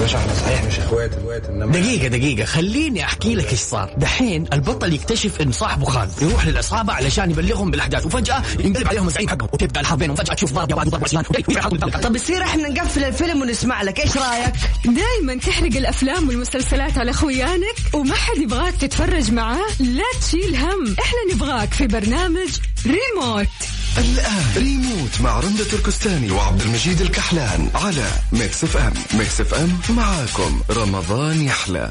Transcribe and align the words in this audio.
باشا 0.00 0.18
إحنا 0.18 0.34
صحيح 0.34 0.64
مش 0.64 0.78
إخوات 0.78 1.14
إخوات 1.14 1.44
انما 1.46 1.72
دقيقة 1.72 2.08
دقيقة. 2.08 2.44
خليني 2.44 3.04
أحكي 3.04 3.34
لك 3.34 3.50
إيش 3.52 3.60
صار، 3.60 3.94
دحين 3.98 4.46
البطل 4.52 4.92
يكتشف 4.92 5.40
إن 5.40 5.52
صاحبه 5.52 5.84
خان، 5.84 6.08
يروح 6.22 6.46
للعصابة 6.46 6.92
علشان 6.92 7.30
يبلغهم 7.30 7.70
بالأحداث 7.70 8.06
وفجأة 8.06 8.42
ينقلب 8.58 8.88
عليهم 8.88 9.06
الزعيم 9.06 9.28
حقهم 9.28 9.48
وتبدأ 9.52 9.80
الحرب 9.80 9.98
بينهم 9.98 10.16
فجأة 10.16 10.34
تشوف 10.34 10.52
ضرب 10.52 10.72
وضرب 10.78 11.04
عصيان 11.04 11.22
طب 12.02 12.16
يصير 12.16 12.42
إحنا 12.42 12.68
نقفل 12.68 13.04
الفيلم 13.04 13.42
ونسمع 13.42 13.82
لك 13.82 14.00
إيش 14.00 14.16
رأيك؟ 14.16 14.52
دايما 14.84 15.40
تحرق 15.42 15.76
الأفلام 15.76 16.28
والمسلسلات 16.28 16.98
على 16.98 17.12
خويانك 17.12 17.76
وما 17.94 18.14
حد 18.14 18.36
يبغاك 18.36 18.74
تتفرج 18.76 19.32
معاه 19.32 19.66
لا 19.80 20.04
تشيل 20.20 20.56
هم. 20.56 20.96
إحنا 21.00 21.34
نبغاك 21.34 21.74
في 21.74 21.86
برنامج 21.86 22.48
ريموت. 22.86 23.79
الآن 23.98 24.44
ريموت 24.56 25.20
مع 25.20 25.40
رندة 25.40 25.64
تركستاني 25.64 26.30
وعبد 26.30 26.60
المجيد 26.60 27.00
الكحلان 27.00 27.70
على 27.74 28.06
Mix 28.32 28.64
FM. 28.64 28.92
Mix 29.14 29.40
FM 29.40 29.80
معاكم. 29.96 30.60
رمضان 30.70 31.42
يحلى. 31.42 31.90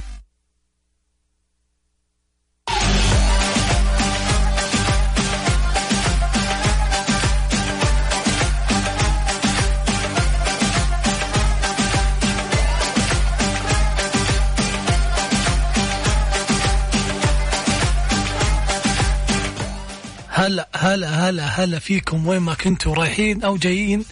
هلا 20.39 20.69
هلا 20.75 21.29
هلا 21.29 21.45
هلا 21.45 21.79
فيكم 21.79 22.27
وين 22.27 22.39
ما 22.39 22.53
كنتوا 22.53 22.95
رايحين 22.95 23.43
أو 23.43 23.57
جايين 23.57 24.05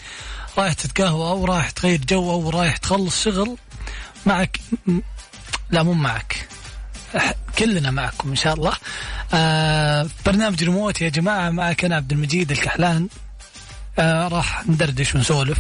رايح 0.58 0.74
تتقهوى 0.74 1.30
أو 1.30 1.46
رايح 1.46 1.70
تغير 1.70 2.02
جو 2.10 2.32
أو 2.32 2.50
رايح 2.50 2.78
تخلص 2.78 3.24
شغل 3.24 3.58
معك 4.26 4.60
لا 5.70 5.84
مو 5.84 5.94
معك 5.94 6.48
كلنا 7.60 7.92
معكم 7.92 8.30
إن 8.30 8.36
شاء 8.36 8.54
الله. 8.54 8.74
آه 9.34 10.08
برنامج 10.26 10.64
ريموت 10.64 11.02
يا 11.02 11.10
جماعة 11.10 11.50
معك 11.50 11.86
أنا 11.86 11.96
عبد 11.96 12.12
المجيد 12.12 12.52
الكحلان. 12.52 13.08
آه 14.00 14.28
راح 14.28 14.68
ندردش 14.70 15.16
ونسولف 15.16 15.58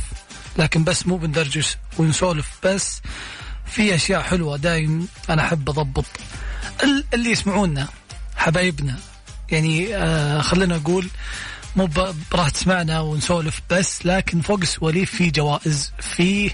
لكن 0.57 0.83
بس 0.83 1.07
مو 1.07 1.17
بندردش 1.17 1.77
ونسولف 1.97 2.47
بس 2.63 3.01
في 3.65 3.95
أشياء 3.95 4.21
حلوة 4.21 4.57
دايم 4.57 5.07
أنا 5.29 5.45
أحب 5.45 5.69
أضبط. 5.69 6.05
ال- 6.83 7.05
اللي 7.13 7.31
يسمعونا 7.31 7.87
حبايبنا 8.35 8.95
يعني 9.51 9.95
آه 9.95 10.41
خلينا 10.41 10.77
نقول 10.77 11.07
مو 11.75 11.89
راح 12.33 12.49
تسمعنا 12.49 12.99
ونسولف 12.99 13.61
بس 13.69 14.05
لكن 14.05 14.41
فوق 14.41 14.59
السواليف 14.61 15.15
في 15.15 15.29
جوائز 15.31 15.91
في 15.99 16.51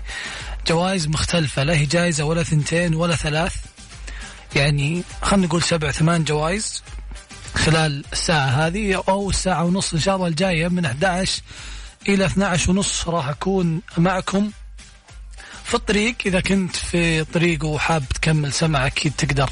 جوائز 0.67 1.07
مختلفة 1.07 1.63
لا 1.63 1.73
هي 1.73 1.85
جائزة 1.85 2.23
ولا 2.23 2.43
ثنتين 2.43 2.95
ولا 2.95 3.15
ثلاث 3.15 3.55
يعني 4.55 5.03
خلينا 5.21 5.47
نقول 5.47 5.63
سبع 5.63 5.91
ثمان 5.91 6.23
جوائز 6.23 6.83
خلال 7.55 8.03
الساعة 8.13 8.47
هذه 8.47 9.03
أو 9.09 9.29
الساعة 9.29 9.63
ونص 9.63 9.93
إن 9.93 9.99
شاء 9.99 10.15
الله 10.15 10.27
الجاية 10.27 10.67
من 10.67 10.85
11 10.85 11.41
إلى 12.07 12.25
12 12.25 12.71
ونص 12.71 13.07
راح 13.07 13.27
أكون 13.29 13.81
معكم 13.97 14.51
في 15.63 15.73
الطريق. 15.73 16.15
إذا 16.25 16.39
كنت 16.41 16.75
في 16.75 17.23
طريق 17.23 17.65
وحاب 17.65 18.03
تكمل 18.15 18.53
سمع 18.53 18.85
أكيد 18.87 19.13
تقدر 19.17 19.49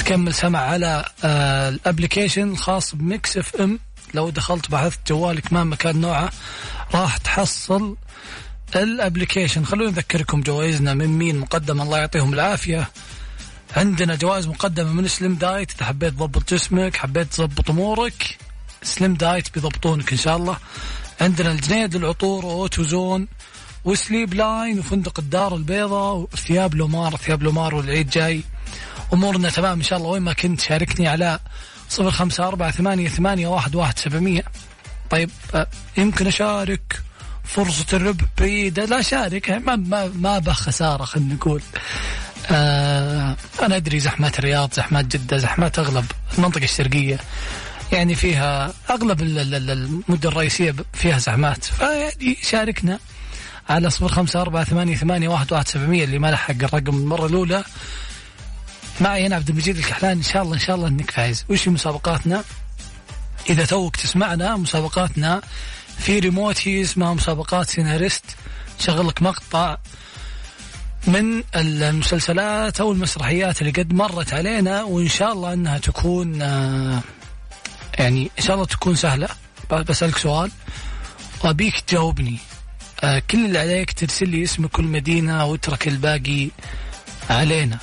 تكمل 0.00 0.34
سمع 0.34 0.58
على 0.58 1.04
آه 1.24 1.68
ال 1.68 1.75
application 1.75 2.50
الخاص 2.50 2.94
بميكس 2.94 3.36
اف 3.36 3.56
ام. 3.56 3.78
لو 4.14 4.30
دخلت 4.30 4.70
بحثت 4.70 5.08
جوالك 5.08 5.52
ما 5.52 5.64
مكان 5.64 6.00
نوعه 6.00 6.30
راح 6.94 7.16
تحصل 7.16 7.96
ال 8.76 8.83
application 8.83 9.64
خلونا 9.64 9.90
نذكركم 9.90 10.40
جوائزنا. 10.40 10.94
من 10.94 11.06
مين 11.06 11.38
مقدم؟ 11.38 11.80
الله 11.80 11.98
يعطيهم 11.98 12.34
العافية. 12.34 12.90
عندنا 13.76 14.14
جوائز 14.14 14.46
مقدمة 14.46 14.92
من 14.92 15.08
سليم 15.08 15.34
دايت. 15.34 15.72
إذا 15.76 15.84
حبيت 15.84 16.12
تضبط 16.12 16.54
جسمك 16.54 16.96
حبيت 16.96 17.34
تضبط 17.34 17.70
أمورك 17.70 18.38
سليم 18.82 19.14
دايت 19.14 19.54
بيضبطونك 19.54 20.12
إن 20.12 20.18
شاء 20.18 20.36
الله. 20.36 20.56
عندنا 21.20 21.52
الجنيد 21.52 21.96
للعطور 21.96 22.46
واوتو 22.46 22.82
زون 22.82 23.28
وسليب 23.84 24.34
لاين 24.34 24.78
وفندق 24.78 25.20
الدار 25.20 25.56
البيضاء 25.56 26.16
وثياب 26.16 26.74
لومار. 26.74 27.16
ثياب 27.16 27.42
لومار 27.42 27.74
والعيد 27.74 28.10
جاي. 28.10 28.42
أمورنا 29.12 29.50
تمام 29.50 29.78
إن 29.78 29.82
شاء 29.84 29.98
الله. 29.98 30.08
وين 30.10 30.22
ما 30.22 30.32
كنت 30.32 30.60
شاركني 30.60 31.08
على 31.08 31.38
صفر 31.88 32.10
خمسة 32.10 32.48
أربعة 32.48 32.70
ثمانية, 32.70 33.08
ثمانية 33.08 33.48
واحد, 33.48 33.74
واحد 33.74 33.98
سبعمية. 33.98 34.44
طيب 35.10 35.30
آه، 35.54 35.66
يمكن 35.96 36.26
أشارك 36.26 37.02
فرصة 37.44 37.86
الربح 37.92 38.24
بعيدة 38.38 38.84
لا 38.84 39.02
شارك 39.02 39.50
ما 39.50 39.76
ما 39.76 40.10
ما 40.14 40.38
به 40.38 40.52
خسارة 40.52 41.04
خلينا 41.04 41.34
نقول. 41.34 41.62
آه 42.50 43.36
أنا 43.62 43.76
أدري 43.76 44.00
زحمات 44.00 44.38
الرياض 44.38 44.74
زحمات 44.74 45.04
جدة 45.04 45.36
زحمات 45.36 45.78
أغلب 45.78 46.04
المنطقة 46.38 46.64
الشرقية. 46.64 47.18
يعني 47.92 48.14
فيها 48.14 48.72
أغلب 48.90 49.22
ال- 49.22 49.38
ال- 49.38 49.54
ال- 49.54 49.70
المدن 49.70 50.28
الرئيسية 50.28 50.74
فيها 50.92 51.18
زحمات. 51.18 51.64
فيعني 51.64 52.36
شاركنا 52.42 52.98
على 53.68 53.90
صفر 53.90 54.08
خمسة 54.08 54.40
أربعة 54.40 54.64
ثمانية, 54.64 54.96
ثمانية 54.96 55.28
واحد, 55.28 55.52
واحد 55.52 55.68
سبعمية 55.68 56.04
اللي 56.04 56.18
ما 56.18 56.30
لحق 56.30 56.54
الرقم 56.62 56.96
المرة 56.96 57.26
الأولى. 57.26 57.64
معي 59.00 59.26
أنا 59.26 59.36
عبد 59.36 59.48
المجيد 59.48 59.76
الكحلان. 59.76 60.16
إن 60.16 60.22
شاء 60.22 60.42
الله 60.42 60.54
إن 60.54 60.60
شاء 60.60 60.76
الله 60.76 60.88
إنك 60.88 61.10
فايز. 61.10 61.44
وش 61.48 61.68
مسابقاتنا؟ 61.68 62.44
إذا 63.50 63.64
توك 63.64 63.96
تسمعنا 63.96 64.56
مسابقاتنا 64.56 65.42
في 65.98 66.18
ريموت 66.18 66.68
هي 66.68 66.82
اسمها 66.82 67.14
مسابقات 67.14 67.68
سيناريست. 67.70 68.24
شغل 68.78 69.08
لك 69.08 69.22
مقطع 69.22 69.76
من 71.06 71.42
المسلسلات 71.56 72.80
أو 72.80 72.92
المسرحيات 72.92 73.60
اللي 73.60 73.72
قد 73.72 73.92
مرت 73.92 74.34
علينا 74.34 74.82
وإن 74.82 75.08
شاء 75.08 75.32
الله 75.32 75.52
إنها 75.52 75.78
تكون 75.78 76.42
آه، 76.42 77.00
يعني 77.98 78.30
إن 78.38 78.44
شاء 78.44 78.54
الله 78.54 78.66
تكون 78.66 78.94
سهلة. 78.94 79.28
بسألك 79.70 80.18
سؤال. 80.18 80.50
وأبيك 81.44 81.80
تجاوبني. 81.80 82.38
آه، 83.04 83.22
كل 83.30 83.44
اللي 83.44 83.58
عليك 83.58 83.92
ترسل 83.92 84.28
لي 84.28 84.42
اسم 84.42 84.66
كل 84.66 84.84
مدينة 84.84 85.44
واترك 85.44 85.88
الباقي 85.88 86.48
علينا. 87.30 87.78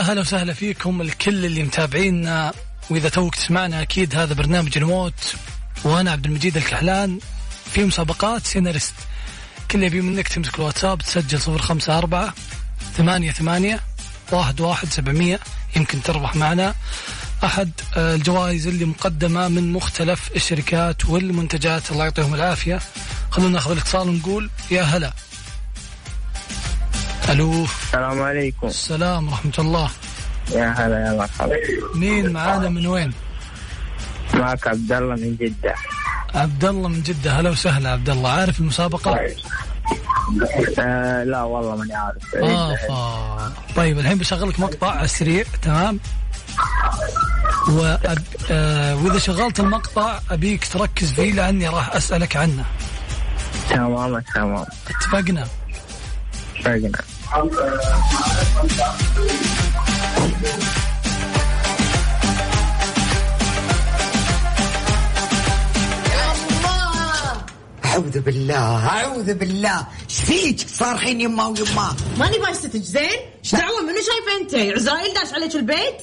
ويا 0.00 0.12
هلا 0.12 0.20
وسهلا 0.20 0.52
فيكم 0.52 1.00
الكل 1.00 1.44
اللي 1.44 1.62
متابعينا. 1.62 2.52
وإذا 2.90 3.08
توك 3.08 3.34
تسمعنا 3.34 3.82
أكيد 3.82 4.14
هذا 4.14 4.34
برنامج 4.34 4.78
ريموت. 4.78 5.34
وأنا 5.84 6.10
عبد 6.10 6.26
المجيد 6.26 6.56
الكحلان 6.56 7.18
في 7.72 7.84
مسابقات 7.84 8.46
سيناريست. 8.46 8.94
كل 9.70 9.82
يبي 9.82 10.00
منك 10.00 10.28
تمسك 10.28 10.54
الواتساب 10.58 10.98
تسجل 10.98 11.40
صفر 11.40 11.58
خمسة 11.58 11.98
أربعة 11.98 12.34
ثمانية 12.96 13.32
ثمانية 13.32 13.80
واحد 14.32 14.60
واحد 14.60 14.88
سبعمية. 14.88 15.40
يمكن 15.76 16.02
تربح 16.02 16.36
معنا. 16.36 16.74
أحد 17.44 17.70
آه، 17.96 18.14
الجوائز 18.14 18.66
اللي 18.66 18.84
مقدمة 18.84 19.48
من 19.48 19.72
مختلف 19.72 20.30
الشركات 20.36 21.06
والمنتجات. 21.06 21.92
الله 21.92 22.04
يعطيهم 22.04 22.34
العافية. 22.34 22.80
خلونا 23.30 23.52
ناخذ 23.52 23.70
الاتصال 23.70 24.08
ونقول 24.08 24.50
يا 24.70 24.82
هلا. 24.82 25.12
ألو. 27.28 27.64
السلام 27.64 28.22
عليكم. 28.22 28.66
السلام 28.66 29.28
ورحمة 29.28 29.52
الله. 29.58 29.90
يا 30.52 30.68
هلا 30.68 31.06
يا 31.06 31.12
مرحبا. 31.18 31.56
مين 31.94 32.32
معانا 32.32 32.68
من 32.68 32.86
وين؟ 32.86 33.12
معك 34.34 34.68
عبد 34.68 34.92
الله 34.92 35.14
من 35.14 35.36
جدة. 35.36 35.74
عبد 36.34 36.64
الله 36.64 36.88
من 36.88 37.02
جدة. 37.02 37.32
هلا 37.32 37.50
وسهلا 37.50 37.90
عبد 37.90 38.10
الله. 38.10 38.30
عارف 38.30 38.60
المسابقة؟ 38.60 39.20
آه 40.78 41.24
لا 41.24 41.42
والله 41.42 41.76
ماني 41.76 41.94
عارف. 41.94 42.34
آه 42.34 42.76
فا. 42.76 43.52
طيب 43.76 43.98
الحين 43.98 44.18
بشغلك 44.18 44.60
مقطع 44.60 44.90
على 44.90 45.04
السريع 45.04 45.44
تمام؟ 45.62 46.00
وأب... 47.68 48.22
آه 48.50 48.96
وإذا 48.96 49.18
شغلت 49.18 49.60
المقطع 49.60 50.18
أبيك 50.30 50.66
تركز 50.66 51.12
فيه 51.12 51.32
لأني 51.32 51.68
راح 51.68 51.96
أسألك 51.96 52.36
عنه. 52.36 52.64
تمام 53.70 54.20
تمام. 54.34 54.66
اتفقنا؟ 54.88 55.46
عبد 56.64 57.04
أعوذ 57.32 57.56
بالله 68.20 68.88
أعوذ 68.88 69.34
بالله 69.34 69.86
إيش 70.08 70.20
فيك 70.20 70.68
صارخين 70.68 71.20
يما 71.20 71.46
ويما 71.46 71.96
ماني 72.18 72.38
بايستك 72.38 72.76
زين؟ 72.76 73.04
إيش 73.04 73.54
دعوة 73.54 73.80
منو 73.80 73.94
شايفه 73.94 74.40
أنت؟ 74.40 74.54
عزرائيل 74.76 75.14
داش 75.14 75.32
عليك 75.32 75.56
البيت؟ 75.56 76.02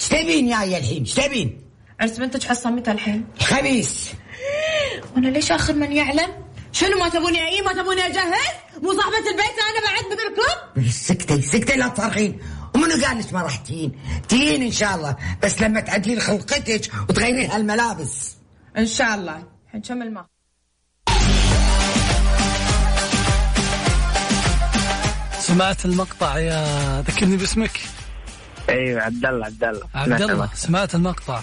إيش 0.00 0.08
تبين 0.08 0.48
يا 0.48 0.78
الحين 0.78 1.02
إيش 1.02 1.14
تبين 1.14 1.60
عرس 2.00 2.18
بنتك 2.18 2.42
حصه 2.42 2.70
متى 2.70 2.90
الحين؟ 2.90 3.26
خبيث 3.40 4.12
وأنا 5.14 5.28
ليش 5.28 5.52
آخر 5.52 5.74
من 5.74 5.92
يعلم؟ 5.92 6.47
شنو 6.78 6.98
ما 6.98 7.08
تبوني 7.08 7.48
أي 7.48 7.62
ما 7.62 7.72
تبوني 7.72 8.06
اجهز؟ 8.06 8.32
مو 8.82 8.92
صاحبة 8.92 9.18
البيت 9.18 9.58
أنا 9.68 9.80
بعد 9.86 10.04
بالكلوب؟ 10.18 10.90
سكتي 10.90 11.42
سكتي 11.42 11.76
لا 11.76 11.88
تصرخين 11.88 12.40
ومنو 12.74 13.04
قال 13.04 13.18
لك 13.18 13.32
ما 13.32 13.42
راح 13.42 13.56
تجين؟ 13.56 14.00
تجين 14.28 14.62
إن 14.62 14.72
شاء 14.72 14.94
الله. 14.94 15.16
بس 15.42 15.62
لما 15.62 15.80
تعدلين 15.80 16.20
خلقتك 16.20 16.90
وتغيرين 17.08 17.50
هالملابس. 17.50 18.36
إن 18.76 18.86
شاء 18.86 19.14
الله. 19.14 19.42
الحين 19.66 19.80
كمل 19.82 20.14
ما 20.14 20.26
سمعت 25.38 25.84
المقطع 25.84 26.38
يا 26.38 27.00
ذكرني 27.00 27.36
باسمك. 27.36 27.80
أيوه 28.68 29.02
عبد 29.02 29.24
الله 29.24 29.46
عبد 29.46 29.64
الله 29.64 29.88
عبد 29.94 30.22
الله 30.22 30.48
سمعت 30.54 30.94
المقطع. 30.94 31.40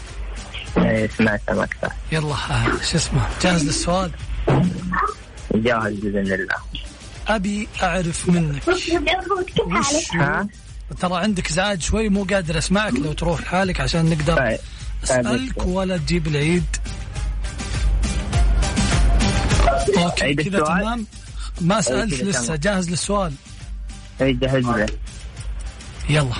اي 0.77 1.07
سمعت 1.17 1.41
المقطع. 1.49 1.89
يلا 2.11 2.33
آه، 2.33 2.65
شو 2.91 2.97
اسمه؟ 2.97 3.27
جاهز 3.41 3.65
للسؤال؟ 3.65 4.11
جاهز 5.55 5.93
بإذن 5.93 6.33
الله. 6.33 6.55
أبي 7.27 7.67
أعرف 7.83 8.29
منك. 8.29 8.67
وش؟ 8.67 8.91
ترى 10.99 11.17
عندك 11.17 11.49
ازعاج 11.49 11.81
شوي 11.81 12.09
مو 12.09 12.23
قادر 12.23 12.57
أسمعك 12.57 12.93
لو 12.93 13.13
تروح 13.13 13.41
لحالك 13.41 13.81
عشان 13.81 14.09
نقدر 14.09 14.37
طيب. 14.37 14.59
أسألك 15.03 15.65
ولا 15.65 15.97
تجيب 15.97 16.27
العيد. 16.27 16.63
أوكي 19.97 20.35
كذا؟ 20.35 20.59
تمام. 20.59 21.05
ما 21.61 21.81
سألت 21.81 22.21
كذا 22.21 22.29
لسه. 22.29 22.55
جاهز 22.55 22.89
للسؤال؟ 22.89 23.33
اي 24.21 24.33
له 24.33 24.87
يلا. 26.09 26.35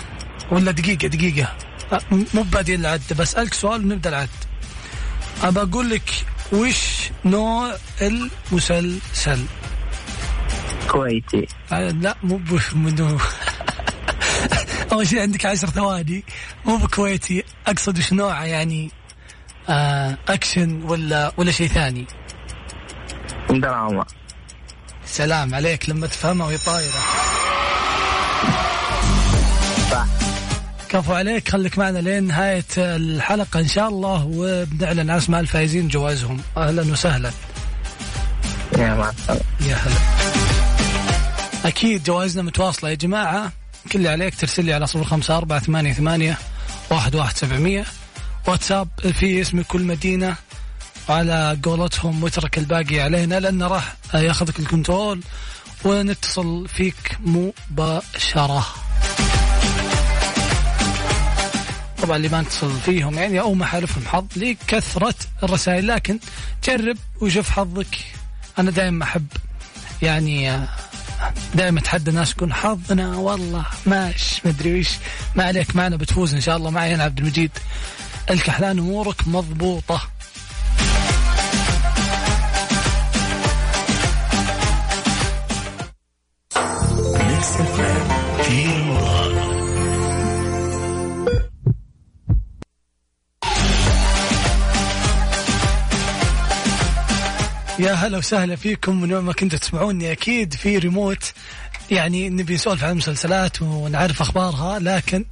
ولا 0.52 0.72
دقيقة 0.72 1.08
دقيقة. 1.08 1.56
أه، 1.94 2.02
مو 2.34 2.42
بادين 2.42 2.80
العد 2.80 3.02
بسألك 3.20 3.54
سؤال 3.54 3.86
ونبدأ 3.86 4.10
العد. 4.10 4.30
أبى 5.44 5.62
أقول 5.62 5.90
لك 5.90 6.26
وش 6.54 7.10
نوع 7.26 7.76
المسلسل؟ 8.02 9.46
كويتي. 10.88 11.48
أه، 11.72 11.90
لا 11.92 12.16
مو 12.24 12.42
منو 12.76 13.18
أول 14.92 15.08
شيء 15.08 15.22
عندك 15.22 15.46
عشر 15.46 15.68
ثواني. 15.68 16.24
مو 16.66 16.78
بكويتي. 16.78 17.44
أقصد 17.68 17.98
وش 17.98 18.14
نوعه؟ 18.14 18.44
يعني 18.44 18.92
آه 19.70 20.18
أكشن 20.28 20.84
ولا 20.84 21.32
ولا 21.38 21.52
شيء 21.52 21.68
ثاني. 21.68 22.06
دراما. 23.50 24.06
سلام 25.06 25.56
عليك. 25.56 25.90
لما 25.90 26.08
تفهمها 26.08 26.48
وهي 26.48 26.58
طايرة. 26.58 27.25
كفو 30.96 31.14
عليك. 31.14 31.50
خليك 31.50 31.78
معنا 31.78 32.00
لين 32.00 32.24
نهاية 32.24 32.66
الحلقة 32.78 33.60
إن 33.60 33.68
شاء 33.68 33.90
الله 33.90 34.26
وبنعلن 34.34 35.10
عن 35.10 35.18
أسماء 35.18 35.42
الفائزين 35.42 35.88
جوائزهم. 35.88 36.42
أهلا 36.58 36.92
وسهلا. 36.92 37.32
يا 38.78 38.94
مع 38.94 39.12
يا 39.62 39.76
هلا. 39.76 39.96
أكيد 41.66 42.04
جوائزنا 42.04 42.44
متواصلة 42.44 42.90
يا 42.90 42.96
جماعة. 42.96 43.52
كل 43.92 44.00
اللي 44.00 44.10
عليك 44.10 44.36
ترسل 44.36 44.66
لي 44.66 44.74
على 44.74 44.88
صفر 44.88 45.04
خمسة 45.04 45.38
أربعة 45.38 45.60
ثمانية 45.60 45.94
ثمانية 45.94 46.38
واحد 46.90 47.16
واحد 47.16 47.38
سبعمية. 47.38 47.86
واتساب 48.48 48.88
في 49.20 49.42
اسم 49.42 49.62
كل 49.62 49.84
مدينة 49.84 50.36
على 51.10 51.58
قولتهم 51.64 52.24
واترك 52.24 52.58
الباقي 52.58 53.00
علينا 53.00 53.40
لأنه 53.40 53.68
راح 53.68 53.96
ياخذك 54.14 54.60
الكنترول 54.60 55.22
ونتصل 55.84 56.68
فيك 56.68 57.18
مباشرة. 57.20 58.66
طبعا 62.02 62.18
اللي 62.18 62.30
ما 62.30 62.42
نتصل 62.42 62.80
فيهم 62.80 63.14
يعني 63.18 63.40
أو 63.40 63.54
ما 63.54 63.66
حالفهم 63.66 64.04
حظ 64.08 64.26
لكثرة 64.36 65.16
الرسائل. 65.44 65.88
لكن 65.88 66.20
جرب 66.64 66.98
وشوف 67.22 67.50
حظك. 67.50 67.98
أنا 68.60 68.72
دائما 68.72 69.04
أحب 69.04 69.28
يعني 70.02 70.60
دائما 71.56 71.80
أتحدى 71.80 72.10
الناس 72.10 72.32
يكون 72.32 72.54
حظنا 72.54 73.18
والله 73.18 73.66
ماش 73.86 74.42
مدري 74.46 74.80
وش 74.80 74.90
ما 75.36 75.44
عليك 75.44 75.76
معنا 75.76 75.96
بتفوز 75.96 76.34
إن 76.34 76.42
شاء 76.42 76.58
الله. 76.58 76.70
معي 76.70 76.96
أنا 76.96 77.04
عبد 77.04 77.20
المجيد. 77.20 77.52
الكحلان 78.30 78.80
أمورك 78.80 79.28
مضبوطة. 79.28 80.02
يا 97.80 97.94
هلا 97.94 98.18
وسهلا 98.18 98.56
فيكم 98.56 99.02
من 99.02 99.18
ما 99.18 99.34
كنتوا 99.34 99.60
تسمعوني. 99.60 100.12
أكيد 100.12 100.54
في 100.54 100.78
ريموت 100.78 101.34
يعني 101.92 102.30
نبي 102.30 102.56
نسولف 102.56 102.84
عن 102.84 102.92
المسلسلات 102.92 103.62
ونعرف 103.62 104.22
أخبارها 104.22 104.80
لكن 104.80 105.26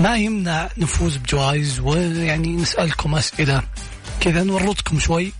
ما 0.00 0.16
يمنع 0.16 0.68
نفوز 0.78 1.16
بجوائز 1.16 1.80
ويعني 1.80 2.48
نسألكم 2.48 3.14
أسئلة. 3.14 3.62
كذا 4.20 4.42
نورطكم 4.42 4.98
شوي. 4.98 5.32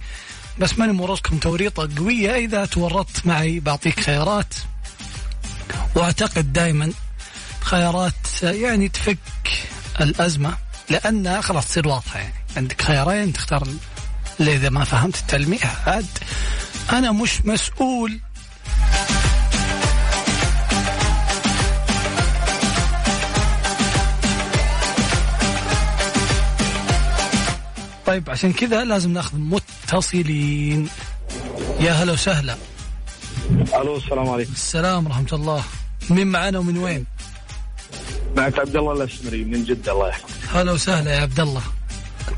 بس 0.59 0.79
ماني 0.79 0.93
مورطكم 0.93 1.39
توريطة 1.39 1.89
قوية. 1.97 2.35
إذا 2.35 2.65
تورطت 2.65 3.27
معي 3.27 3.61
بعطيك 3.61 4.01
خيارات. 4.01 4.55
وأعتقد 5.95 6.53
دائما 6.53 6.93
خيارات 7.61 8.43
يعني 8.43 8.89
تفك 8.89 9.19
الأزمة 10.01 10.57
لأنها 10.91 11.41
خلاص 11.41 11.67
تصير 11.67 11.89
واضحة 11.89 12.19
يعني. 12.19 12.35
عندك 12.57 12.83
خيارين 12.83 13.33
تختار 13.33 13.69
اللي 14.41 14.55
اذا 14.55 14.69
ما 14.69 14.85
فهمت 14.85 15.17
التلميح 15.17 15.89
عاد 15.89 16.07
أنا 16.93 17.13
مش 17.13 17.45
مسؤول. 17.45 18.21
طيب 28.07 28.31
عشان 28.31 28.53
كذا 28.53 28.85
لازم 28.85 29.13
ناخذ 29.13 29.39
متصلين. 29.39 30.89
يا 31.81 31.93
هلا 31.93 32.13
وسهلا. 32.13 32.57
ألو 33.75 33.97
السلام 33.97 34.29
عليكم. 34.29 34.53
السلام 34.53 35.07
ورحمة 35.07 35.33
الله. 35.33 35.65
مين 36.11 36.27
معنا 36.27 36.59
ومن 36.59 36.79
وين؟ 36.79 37.07
معك 38.37 38.59
عبد 38.59 38.77
الله 38.77 38.93
الاسمري 38.93 39.45
من 39.45 39.65
جدة 39.65 39.93
الله 39.93 40.09
يحفظك. 40.09 40.57
هلا 40.57 40.73
وسهلا 40.73 41.15
يا 41.15 41.21
عبد 41.21 41.41
الله. 41.41 41.63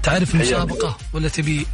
تعرف 0.03 0.35
المسابقة 0.35 0.97
ولا 1.13 1.29
تبي 1.29 1.67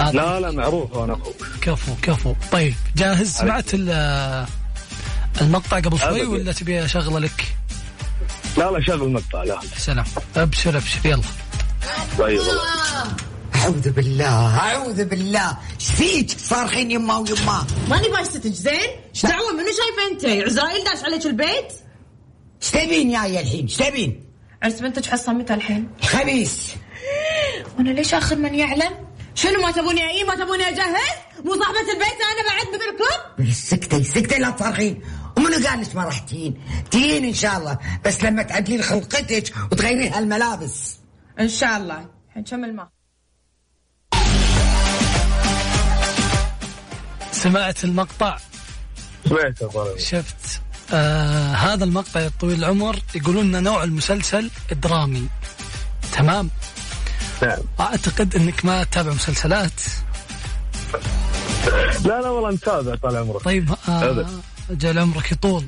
آه، 0.00 0.10
لا 0.10 0.40
لا 0.40 0.50
معروف 0.50 0.96
أنا 0.98 1.12
أخوك 1.12 1.36
كفو 1.60 1.92
كفو. 2.02 2.34
طيب 2.52 2.74
جاهز؟ 2.96 3.32
سمعت 3.32 3.74
ال- 3.74 4.46
المقطع 5.40 5.80
قبل 5.80 5.98
شوي. 6.00 6.24
ولا 6.26 6.52
تبي 6.52 6.84
أشغله 6.84 7.18
لك؟ 7.20 7.54
لا 8.56 8.70
لا 8.70 8.80
شغل 8.80 9.12
مقطع 9.12 9.42
لا. 9.42 9.60
سلام. 9.76 10.04
أبشر 10.36 10.76
أبشر. 10.76 10.98
يلا. 11.04 11.22
طيب 12.18 12.38
والله. 12.38 12.62
أعوذ 13.54 13.90
بالله 13.90 14.58
أعوذ 14.58 15.04
بالله. 15.04 15.56
إيش 15.80 15.90
فيك؟ 15.90 16.30
صارخين 16.38 16.90
يما 16.90 17.16
ويما. 17.16 17.66
ماني 17.88 18.08
بايستك 18.08 18.46
زين؟ 18.46 18.74
إيش 19.14 19.22
دعوة؟ 19.26 19.52
منو 19.52 19.66
شايفه 19.66 20.12
أنت؟ 20.12 20.46
عزرائيل 20.46 20.84
داش 20.84 21.04
عليك 21.04 21.26
البيت؟ 21.26 21.72
إيش 22.62 22.70
تبين 22.70 23.10
يا 23.10 23.40
الحين؟ 23.40 23.62
إيش 23.66 23.76
تبين؟ 23.76 24.24
عرس 24.62 24.80
بنتك 24.80 25.06
حصه 25.06 25.32
متى 25.32 25.54
الحين؟ 25.54 25.88
خبيث. 26.02 26.72
وأنا 27.78 27.90
ليش 27.90 28.14
آخر 28.14 28.36
من 28.36 28.54
يعلم؟ 28.54 28.92
شنو 29.34 29.62
ما 29.62 29.70
تبوني 29.70 30.10
أي 30.10 30.24
ما 30.24 30.34
تبوني 30.34 30.68
اجهز؟ 30.68 30.94
مو 31.44 31.54
صاحبة 31.54 31.80
البيت 31.80 32.18
أنا 32.30 32.48
بعد 32.48 32.66
بالكلوب؟ 32.80 33.52
سكتي 33.52 34.04
سكتي 34.04 34.38
لا 34.38 34.50
تصرخين 34.50 35.02
ومنو 35.36 35.66
قال 35.68 35.80
لك 35.80 35.96
ما 35.96 36.04
راح 36.04 36.18
تجين؟ 36.18 36.60
تجين 36.90 37.24
إن 37.24 37.34
شاء 37.34 37.56
الله 37.56 37.78
بس 38.04 38.24
لما 38.24 38.42
تعدلين 38.42 38.82
خلقتك 38.82 39.54
وتغيرين 39.72 40.12
هالملابس 40.12 40.96
إن 41.40 41.48
شاء 41.48 41.76
الله 41.76 42.06
الحين 42.28 42.44
كمل 42.44 42.76
ما 42.76 42.88
سمعت 47.32 47.84
المقطع 47.84 48.38
سمعت 49.28 49.62
أخبار. 49.62 49.98
شفت 49.98 50.60
آه 50.92 51.52
هذا 51.54 51.84
المقطع 51.84 52.20
يا 52.20 52.30
طويل 52.40 52.58
العمر 52.58 52.98
يقولون 53.14 53.46
لنا 53.48 53.60
نوع 53.60 53.84
المسلسل 53.84 54.50
درامي 54.82 55.28
تمام 56.12 56.50
نعم 57.42 57.58
أعتقد 57.80 58.36
إنك 58.36 58.64
ما 58.64 58.84
تتابع 58.84 59.12
مسلسلات. 59.12 59.72
لا 62.04 62.20
لا 62.20 62.28
والله 62.28 62.50
متابع 62.50 62.94
طال 62.94 63.16
عمرك. 63.16 63.42
طيب 63.42 63.74
آه. 63.88 64.26
جل 64.70 64.98
عمرك 64.98 65.32
يطول. 65.32 65.64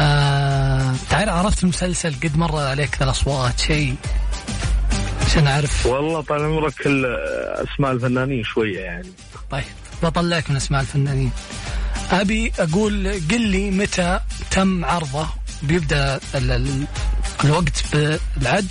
آه 0.00 0.94
تعرف 1.10 1.28
عرفت 1.28 1.62
المسلسل 1.62 2.14
قد 2.22 2.36
مر 2.36 2.56
عليك 2.58 3.02
الأصوات؟ 3.02 3.60
شيء 3.60 3.94
عشان 5.26 5.46
أعرف. 5.46 5.86
والله 5.86 6.20
طال 6.20 6.44
عمرك 6.44 6.74
أسماء 7.74 7.92
الفنانين 7.92 8.44
شوية 8.44 8.80
يعني. 8.80 9.08
طيب 9.50 9.64
بطلعك 10.02 10.50
من 10.50 10.56
أسماء 10.56 10.80
الفنانين. 10.80 11.30
أبي 12.10 12.52
أقول 12.58 13.08
قل 13.30 13.40
لي 13.40 13.70
متى 13.70 14.20
تم 14.50 14.84
عرضه؟ 14.84 15.26
بيبدأ 15.62 16.20
ال- 16.34 16.50
ال- 16.50 16.84
الوقت 17.44 17.82
بالعد. 17.92 18.68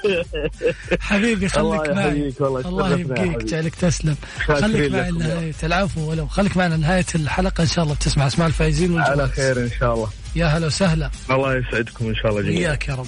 حبيبي 1.00 1.48
خليك 1.48 1.88
معي. 1.88 2.32
الله 2.40 2.98
يبقيك. 2.98 3.44
جعلك 3.44 3.74
تسلم. 3.74 4.16
خليك 4.46 4.92
معي 4.92 5.10
لنهاية 5.10 5.54
العفو 5.62 6.10
ولو 6.10 6.26
خليك 6.26 6.56
معنا 6.56 6.74
لنهاية 6.74 7.06
الحلقة 7.14 7.62
إن 7.62 7.66
شاء 7.68 7.84
الله 7.84 7.94
بتسمع 7.94 8.26
أسماء 8.26 8.48
الفايزين 8.48 9.00
على 9.00 9.28
خير 9.28 9.58
إن 9.58 9.70
شاء 9.80 9.94
الله. 9.94 10.08
يا 10.36 10.46
هلا 10.46 10.66
وسهلا. 10.66 11.10
الله 11.30 11.56
يسعدكم 11.56 12.06
إن 12.06 12.14
شاء 12.14 12.30
الله 12.30 12.42
جميعا. 12.42 12.58
إياك 12.58 12.88
يا 12.88 12.94
رب. 12.94 13.06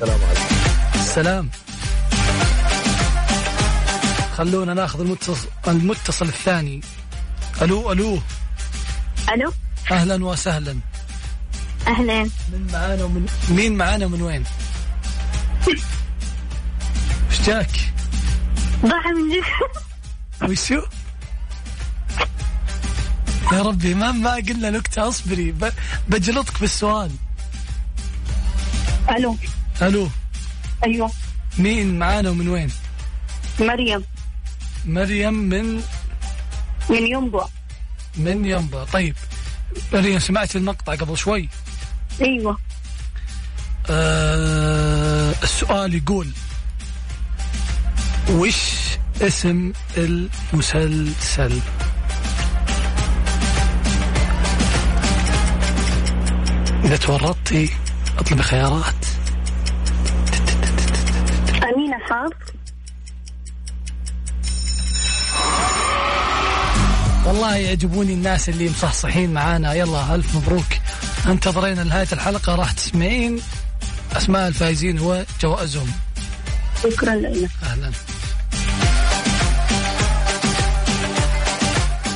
السلام 0.00 0.20
عليكم. 0.28 0.54
السلام 0.94 1.48
خلونا 4.36 4.74
ناخذ 4.74 5.00
المتصل, 5.00 5.48
المتصل 5.68 6.26
الثاني. 6.26 6.80
ألو 7.62 7.92
ألو. 7.92 8.18
ألو. 9.34 9.52
أهلا 9.92 10.24
وسهلا. 10.24 10.76
اهلين 11.86 12.30
من 12.52 12.66
معانا 12.72 13.04
ومن 13.04 13.26
مين 13.48 13.76
معانا 13.76 14.06
من 14.06 14.22
وين؟ 14.22 14.44
إيش 15.68 15.80
جاك؟ 17.46 17.70
ضاع 18.86 19.10
من 19.10 19.30
جد. 19.30 20.50
وشو؟ 20.50 20.82
يا 23.52 23.62
ربي 23.62 23.94
ما 23.94 24.12
ما 24.12 24.34
قلنا 24.34 24.70
نكتة 24.70 25.08
اصبري 25.08 25.52
ب- 25.52 25.72
بجلطك 26.08 26.60
بالسؤال. 26.60 27.10
ألو. 29.10 29.36
ألو. 29.82 30.08
أيوه. 30.84 31.10
مين 31.58 31.98
معانا 31.98 32.30
ومن 32.30 32.48
وين؟ 32.48 32.70
مريم. 33.60 34.04
مريم 34.86 35.34
من 35.34 35.82
من 36.90 37.06
ينبع. 37.06 37.46
من 38.16 38.44
ينبع. 38.44 38.84
طيب 38.84 39.16
مريم 39.92 40.18
سمعت 40.18 40.56
المقطع 40.56 40.94
قبل 40.94 41.16
شوي؟ 41.16 41.48
أيوه. 42.20 42.58
آه 43.90 45.34
السؤال 45.42 45.94
يقول 45.94 46.28
وش 48.30 48.72
اسم 49.20 49.72
المسلسل؟ 49.96 51.60
إذا 56.84 56.96
تورطتي 56.96 57.70
اطلبي 58.18 58.42
خيارات. 58.42 59.11
والله 67.32 67.56
يعجبوني 67.56 68.12
الناس 68.12 68.48
اللي 68.48 68.70
مصحصحين 68.70 69.32
معانا. 69.32 69.74
يلا 69.74 70.14
ألف 70.14 70.36
مبروك. 70.36 70.66
انتظرينا 71.26 71.80
لنهاية 71.80 72.06
الحلقة. 72.12 72.54
راح 72.54 72.72
تسمعين 72.72 73.40
أسماء 74.16 74.48
الفائزين 74.48 75.00
وجوائزهم. 75.00 75.92
شكرا 76.82 77.14
لك. 77.14 77.50
أهلا. 77.62 77.90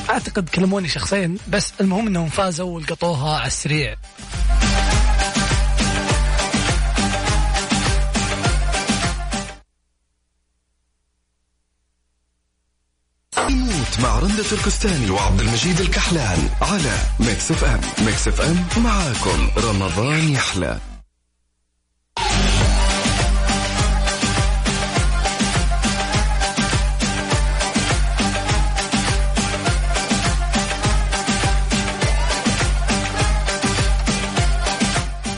أعتقد 0.09 0.49
كلموني 0.49 0.87
شخصيا 0.87 1.35
بس 1.47 1.73
المهم 1.81 2.07
أنهم 2.07 2.29
فازوا 2.29 2.75
ولقطوها 2.75 3.37
على 3.37 3.47
السريع. 3.47 3.95
رندة 14.19 14.43
تركستاني 14.43 15.09
وعبد 15.09 15.39
المجيد 15.41 15.79
الكحلان 15.79 16.49
على 16.61 16.97
ميكس 17.19 17.51
اف 17.51 17.63
ام 17.63 17.81
ميكس 18.05 18.27
اف 18.27 18.41
ام 18.41 18.65
معاكم. 18.83 19.49
رمضان 19.57 20.29
يحلى. 20.29 20.79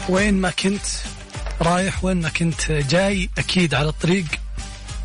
وين 0.09 0.33
ما 0.33 0.50
كنت 0.50 0.86
رايح 1.62 2.03
وين 2.03 2.21
ما 2.21 2.29
كنت 2.29 2.71
جاي 2.71 3.29
أكيد 3.38 3.74
على 3.74 3.89
الطريق. 3.89 4.25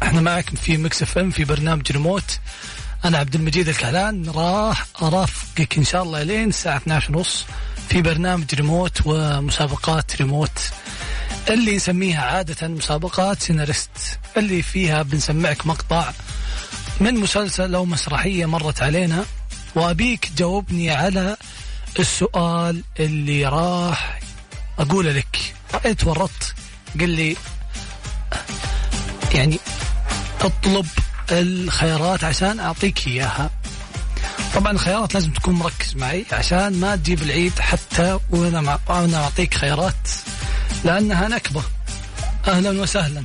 إحنا 0.02 0.20
معك 0.20 0.50
في 0.56 0.76
مكس 0.76 1.02
اف 1.02 1.18
ام 1.18 1.30
في 1.30 1.44
برنامج 1.44 1.92
ريموت 1.92 2.38
أنا 3.04 3.18
عبد 3.18 3.34
المجيد 3.34 3.68
الكحلان 3.68 4.30
راح 4.30 4.86
أرافقك 5.02 5.78
إن 5.78 5.84
شاء 5.84 6.02
الله 6.02 6.22
لين 6.22 6.48
الساعة 6.48 6.76
12 6.76 7.16
ونص 7.16 7.46
في 7.88 8.02
برنامج 8.02 8.54
ريموت 8.54 8.98
ومسابقات 9.04 10.16
ريموت. 10.16 10.70
اللي 11.50 11.76
نسميها 11.76 12.22
عادة 12.22 12.68
مسابقات 12.68 13.42
سيناريست 13.42 14.18
اللي 14.36 14.62
فيها 14.62 15.02
بنسمعك 15.02 15.66
مقطع 15.66 16.12
من 17.00 17.14
مسلسل 17.14 17.74
أو 17.74 17.84
مسرحية 17.84 18.46
مرت 18.46 18.82
علينا 18.82 19.24
وأبيك 19.74 20.24
تجاوبني 20.24 20.90
على 20.90 21.36
السؤال 21.98 22.82
اللي 23.00 23.46
راح 23.46 24.20
أقوله 24.78 25.12
لك. 25.12 25.54
رأيت 25.74 26.00
تورطت 26.00 26.54
قل 27.00 27.10
لي 27.10 27.36
يعني 29.34 29.58
أطلب 30.40 30.86
الخيارات 31.32 32.24
عشان 32.24 32.60
أعطيك 32.60 33.06
إياها. 33.06 33.50
طبعا 34.54 34.72
الخيارات 34.72 35.14
لازم 35.14 35.30
تكون 35.30 35.54
مركز 35.54 35.96
معي 35.96 36.26
عشان 36.32 36.80
ما 36.80 36.96
تجيب 36.96 37.22
العيد 37.22 37.58
حتى 37.58 38.18
وأنا 38.30 38.60
مع... 38.60 38.78
وأنا 38.88 39.24
أعطيك 39.24 39.54
خيارات 39.54 40.08
لأنها 40.84 41.28
نكبة. 41.28 41.62
أهلا 42.48 42.82
وسهلا. 42.82 43.24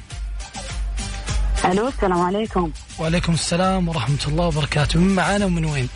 ألو 1.65 1.87
السلام 1.87 2.21
عليكم. 2.21 2.71
وعليكم 2.99 3.33
السلام 3.33 3.89
ورحمة 3.89 4.19
الله 4.27 4.45
وبركاته. 4.45 4.99
من 4.99 5.15
معانا 5.15 5.45
ومن 5.45 5.65
وين؟ 5.65 5.89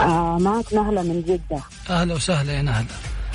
آه 0.00 0.38
معك 0.38 0.72
نهله 0.72 1.02
من 1.02 1.22
جدة. 1.22 1.62
أهلا 1.90 2.14
وسهلا 2.14 2.52
يا 2.52 2.62
نهله 2.62 2.86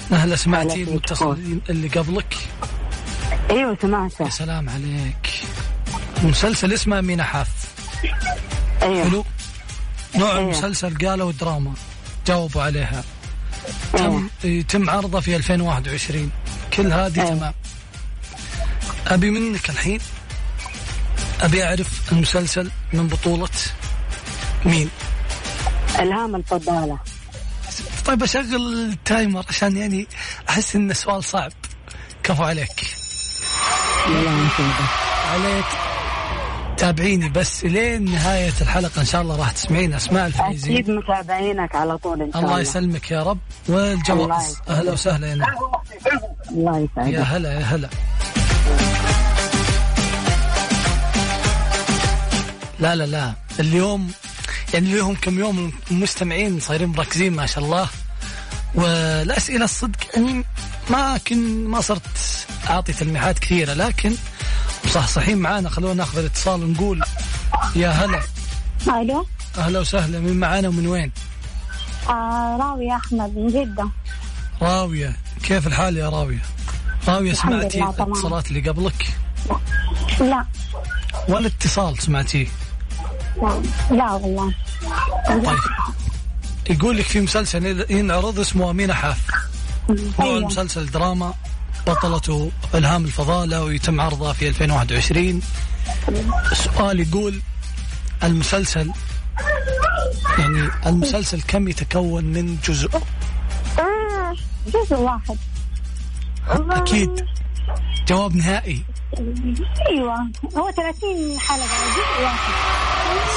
نهله 0.10 0.36
سمعتي 0.36 0.84
المتصلين 0.84 1.62
اللي 1.70 1.88
قبلك؟ 1.88 2.38
أيوه 3.50 3.78
سمعته. 3.82 4.26
يا 4.26 4.30
سلام 4.30 4.70
عليك. 4.70 5.29
مسلسل 6.24 6.74
اسمه 6.74 7.02
مينا 7.02 7.24
حاف. 7.24 7.48
أيوه. 8.82 9.04
حلو؟ 9.10 9.26
نوع 10.16 10.32
أيوة. 10.32 10.40
المسلسل 10.40 11.08
قالوا 11.08 11.32
دراما. 11.32 11.74
جاوبوا 12.28 12.62
عليها. 12.62 13.04
تم 13.94 14.30
يتم 14.44 14.90
عرضه 14.90 15.20
في 15.20 15.36
2021 15.36 16.32
كل 16.74 16.94
هذه 16.94 17.22
أيوة. 17.22 17.36
تمام. 17.36 17.54
أبي 19.08 19.30
منك 19.30 19.70
الحين 19.70 20.00
أبي 21.42 21.64
أعرف 21.64 22.12
المسلسل 22.12 22.72
من 22.94 23.08
بطولة 23.08 23.50
مين؟ 24.66 24.90
ألهام 26.00 26.36
الفضالة. 26.36 27.00
طيب 28.06 28.24
أشغل 28.24 28.90
التايمر 28.92 29.46
عشان 29.50 29.78
يعني 29.78 30.08
أحس 30.50 30.76
انه 30.76 30.94
سؤال 30.94 31.24
صعب. 31.24 31.52
كفو 32.24 32.44
عليك. 32.44 32.84
يلا. 34.08 34.48
عليك. 35.32 35.89
تابعيني 36.80 37.30
بس 37.30 37.64
لين 37.66 38.06
نهاية 38.12 38.54
الحلقة 38.62 39.02
إن 39.02 39.06
شاء 39.06 39.22
الله 39.22 39.36
راح 39.36 39.52
تسمعين 39.52 39.94
أسماء 39.94 40.28
الفائزين 40.28 40.74
أكيد 40.74 40.90
متابعينك 40.90 41.76
على 41.76 41.98
طول 41.98 42.22
إن 42.22 42.32
شاء 42.32 42.42
الله 42.42 42.52
الله. 42.52 42.62
يسلمك 42.62 43.12
يا 43.12 43.24
رب. 43.24 43.38
والجوائز 43.68 44.44
يسلمك. 44.46 44.70
أهلا 44.70 44.92
وسهلا 44.92 45.28
يا 45.28 45.36
نعم 45.36 45.56
الله 46.52 46.80
يا 46.80 46.88
يسعدك 47.04 47.16
هلا 47.28 47.54
يا 47.54 47.60
هلا. 47.60 47.90
لا 52.80 52.96
لا 52.96 53.06
لا. 53.06 53.34
اليوم 53.60 54.12
يعني 54.74 54.88
اليوم 54.88 55.16
كم 55.16 55.40
يوم 55.40 55.74
المستمعين 55.92 56.60
صايرين 56.60 56.90
مركزين 56.90 57.34
ما 57.34 57.46
شاء 57.46 57.64
الله. 57.64 57.88
والأسئلة 58.76 59.66
الصدق 59.66 59.98
يعني 60.16 60.44
ما 60.90 61.18
كن 61.28 61.66
ما 61.68 61.82
صرت 61.82 62.02
أعطي 62.70 62.94
تلميحات 62.94 63.40
كثيرة 63.40 63.74
لكن 63.74 64.14
مصحصحين 64.86 65.38
معانا 65.38 65.70
خلونا 65.70 65.94
ناخذ 65.94 66.18
الاتصال 66.20 66.64
ونقول 66.64 67.02
يا 67.76 67.90
هلا 67.90 68.22
ألو 68.88 69.26
أهلا 69.58 69.80
وسهلا 69.80 70.20
من 70.20 70.40
معانا 70.40 70.68
ومن 70.68 70.88
وين؟ 70.88 71.12
آه 72.10 72.58
راوية 72.62 72.96
أحمد 72.96 73.36
من 73.38 73.48
جدة 73.48 73.90
راوية 74.62 75.16
كيف 75.44 75.68
الحال 75.68 75.98
يا؟ 75.98 76.10
راوية 76.10 76.40
الحمد 77.08 77.34
سمعتي. 77.34 77.84
الاتصالات 77.84 78.48
اللي 78.48 78.70
قبلك؟ 78.70 79.08
لا 80.20 80.46
ولا 81.30 81.48
اتصال 81.48 82.02
سمعتيه؟ 82.02 82.48
لا 83.42 83.62
لا 83.92 84.12
والله 84.12 84.54
طيب 85.28 85.60
يقول 86.70 86.98
لك 86.98 87.06
في 87.06 87.22
مسلسل 87.22 87.86
ينعرض 87.92 88.40
اسمه 88.40 88.72
أمينة 88.72 88.94
حاف 88.94 89.18
نوع 89.90 90.00
أيوة. 90.22 90.38
المسلسل 90.38 90.86
دراما 90.92 91.34
بطلته 91.90 92.52
إلهام 92.76 93.06
الفضالة 93.06 93.64
ويتم 93.64 94.02
عرضه 94.02 94.34
في 94.34 94.48
2021 94.48 95.42
السؤال 96.52 97.00
يقول 97.00 97.42
المسلسل 98.24 98.92
يعني 100.40 100.70
المسلسل 100.86 101.42
كم 101.42 101.68
يتكون 101.68 102.26
من 102.26 102.58
جزء؟ 102.64 102.90
آه 103.80 104.36
جزء 104.68 104.96
واحد. 104.96 105.38
أكيد. 106.50 107.26
جواب 108.08 108.36
نهائي. 108.36 108.84
أيوه. 109.90 110.16
هو 110.58 110.72
30 110.72 111.40
حلقة 111.40 111.66
جزء 111.68 112.24
واحد. 112.24 112.54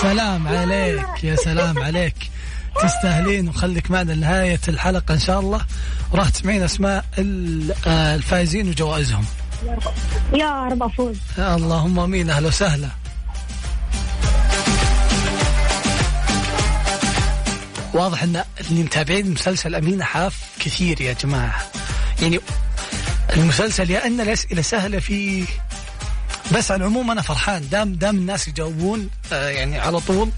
سلام 0.03 0.49
عليك 0.49 1.25
يا 1.25 1.37
سلام 1.37 1.79
عليك. 1.79 2.32
تستاهلين 2.83 3.49
وخليك 3.49 3.91
معنا 3.91 4.13
لنهاية 4.13 4.61
الحلقة 4.69 5.15
إن 5.15 5.19
شاء 5.21 5.41
الله. 5.41 5.61
وراح 6.13 6.29
تسمعين 6.29 6.63
أسماء 6.63 7.05
آه، 7.87 8.15
الفائزين 8.15 8.69
وجوائزهم. 8.69 9.25
يا 10.35 10.69
رب 10.69 10.83
أفوز. 10.83 11.17
اللهم 11.39 11.99
آمين. 11.99 12.31
أهلا 12.31 12.49
وسهلا. 12.49 12.89
واضح 17.95 18.23
إن 18.23 18.43
اللي 18.61 18.83
متابعين 18.83 19.31
مسلسل 19.31 19.75
أمينة 19.75 20.05
حاف 20.05 20.41
كثير 20.61 21.01
يا 21.01 21.13
جماعة. 21.13 21.63
يعني 22.23 22.41
المسلسل 23.37 23.91
يا 23.91 24.07
إن 24.07 24.21
الاسئله 24.21 24.63
سهلة 24.63 24.99
فيه 24.99 25.45
بس 26.55 26.71
على 26.71 26.81
العموم 26.81 27.11
أنا 27.11 27.23
فرحان. 27.23 27.69
دام 27.69 27.95
دام 27.95 28.17
الناس 28.17 28.49
يجاوبون 28.49 29.09
آه، 29.33 29.49
يعني 29.49 29.79
على 29.79 30.01
طول 30.01 30.31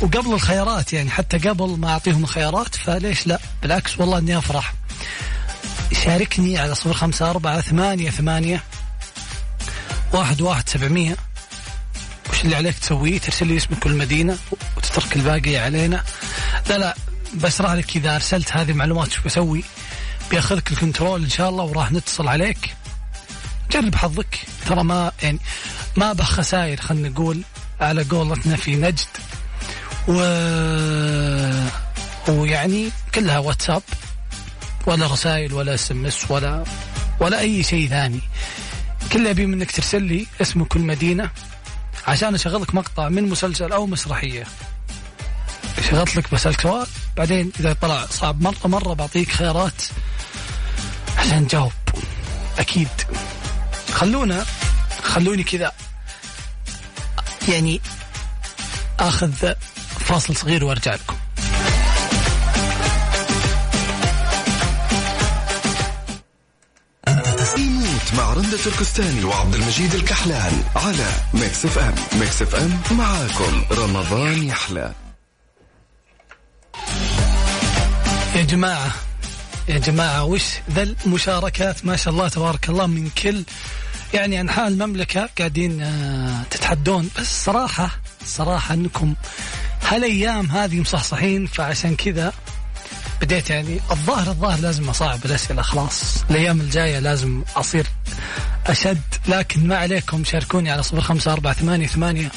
وقبل 0.00 0.32
الخيارات 0.32 0.92
يعني 0.92 1.10
حتى 1.10 1.38
قبل 1.38 1.78
ما 1.78 1.88
أعطيهم 1.88 2.22
الخيارات 2.22 2.74
فليش 2.74 3.26
لا؟ 3.26 3.38
بالعكس 3.62 4.00
والله 4.00 4.18
إني 4.18 4.38
أفرح. 4.38 4.74
شاركني 6.04 6.58
على 6.58 6.74
صفر 6.74 6.92
خمسة 6.92 7.30
أربعة 7.30 7.60
ثمانية 7.60 8.10
ثمانية 8.10 8.62
واحد 10.12 10.40
واحد 10.40 10.68
سبعمية. 10.68 11.16
وش 12.30 12.44
اللي 12.44 12.56
عليك 12.56 12.78
تسويه 12.78 13.18
ترسل 13.18 13.46
لي 13.46 13.56
اسمك 13.56 13.86
والمدينة 13.86 14.38
وتترك 14.76 15.16
الباقي 15.16 15.56
علينا. 15.56 16.04
لا 16.68 16.78
لا 16.78 16.94
بشرح 17.34 17.72
لك 17.72 17.96
إذا 17.96 18.14
أرسلت 18.14 18.52
هذه 18.52 18.70
المعلومات. 18.70 19.12
وش 19.12 19.22
بسوي 19.22 19.64
بياخذك 20.30 20.72
ال 20.72 20.78
control 20.78 21.22
إن 21.22 21.30
شاء 21.30 21.48
الله 21.48 21.64
وراح 21.64 21.92
نتصل 21.92 22.28
عليك. 22.28 22.74
جرب 23.72 23.94
حظك. 23.94 24.38
ترى 24.66 24.84
ما 24.84 25.12
يعني 25.22 25.38
ما 25.96 26.12
به 26.12 26.24
خسائر 26.24 26.80
خلينا 26.80 27.08
نقول 27.08 27.42
على 27.80 28.02
قولتنا 28.02 28.56
في 28.56 28.76
نجد. 28.76 29.06
و 30.08 30.14
ويعني 32.28 32.90
كلها 33.14 33.38
واتساب. 33.38 33.82
ولا 34.86 35.06
رسائل 35.06 35.52
ولا 35.52 35.74
SMS 35.74 36.30
ولا 36.30 36.64
ولا 37.20 37.40
أي 37.40 37.62
شيء 37.62 37.88
ثاني. 37.88 38.20
كل 39.12 39.18
اللي 39.18 39.30
أبي 39.30 39.46
منك 39.46 39.70
ترسل 39.70 40.02
لي 40.02 40.26
اسمك 40.40 40.74
والمدينه 40.74 41.30
عشان 42.06 42.34
أشغل 42.34 42.62
لك 42.62 42.74
مقطع 42.74 43.08
من 43.08 43.28
مسلسل 43.28 43.72
أو 43.72 43.86
مسرحية. 43.86 44.46
شغلت 45.90 46.16
لك 46.16 46.34
بسالك 46.34 46.60
سؤال 46.60 46.86
بعدين 47.16 47.52
إذا 47.60 47.72
طلع 47.72 48.06
صعب 48.06 48.42
مرة 48.42 48.66
مرة 48.66 48.94
بعطيك 48.94 49.32
خيارات 49.32 49.82
عشان 51.18 51.48
تجاوب. 51.48 51.72
أكيد. 52.58 52.88
خلونا 53.92 54.44
خلوني 55.02 55.42
كذا. 55.42 55.72
يعني 57.48 57.80
آخذ 59.00 59.54
فاصل 60.14 60.36
صغير 60.36 60.64
وارجع 60.64 60.94
لكم. 60.94 61.16
مع 68.16 68.32
رندة 68.32 68.56
تركستاني 68.64 69.24
وعبد 69.24 69.54
المجيد 69.54 69.94
الكحلان 69.94 70.62
على 70.76 71.06
ميكس 71.34 71.64
اف 71.64 71.78
ام 71.78 71.94
ميكس 72.20 72.42
اف 72.42 72.54
ام 72.54 72.80
معاكم. 72.90 73.64
رمضان 73.70 74.42
يحلى. 74.42 74.92
يا 78.34 78.42
جماعة 78.42 78.94
يا 79.68 79.78
جماعة 79.78 80.24
وش 80.24 80.44
ذا 80.70 80.82
المشاركات؟ 80.82 81.86
ما 81.86 81.96
شاء 81.96 82.14
الله 82.14 82.28
تبارك 82.28 82.68
الله 82.68 82.86
من 82.86 83.10
كل 83.10 83.44
يعني 84.14 84.40
أنحاء 84.40 84.68
المملكة 84.68 85.28
قاعدين 85.38 85.82
آه، 85.82 86.42
تتحدون. 86.50 87.10
بس 87.18 87.44
صراحة 87.44 87.90
صراحة 88.26 88.74
أنكم 88.74 89.14
هالأيام 89.88 90.46
هذه 90.50 90.80
مصحصحين؟ 90.80 91.46
فعشان 91.46 91.96
كذا 91.96 92.32
بديت 93.22 93.50
يعني 93.50 93.80
الظاهر 93.90 94.28
الظاهر 94.30 94.60
لازم 94.60 94.88
أصعب 94.88 95.24
الأسئلة 95.24 95.62
خلاص. 95.62 96.24
الأيام 96.30 96.60
الجاية 96.60 96.98
لازم 96.98 97.42
أصير 97.56 97.86
أشد. 98.66 99.00
لكن 99.28 99.66
ما 99.68 99.76
عليكم 99.76 100.24
شاركوني 100.24 100.70
على 100.70 100.82
صفر 100.82 101.00
خمسة 101.00 101.32
أربعة 101.32 101.52
ثمانية 101.54 101.86
ثمانية 101.86 102.30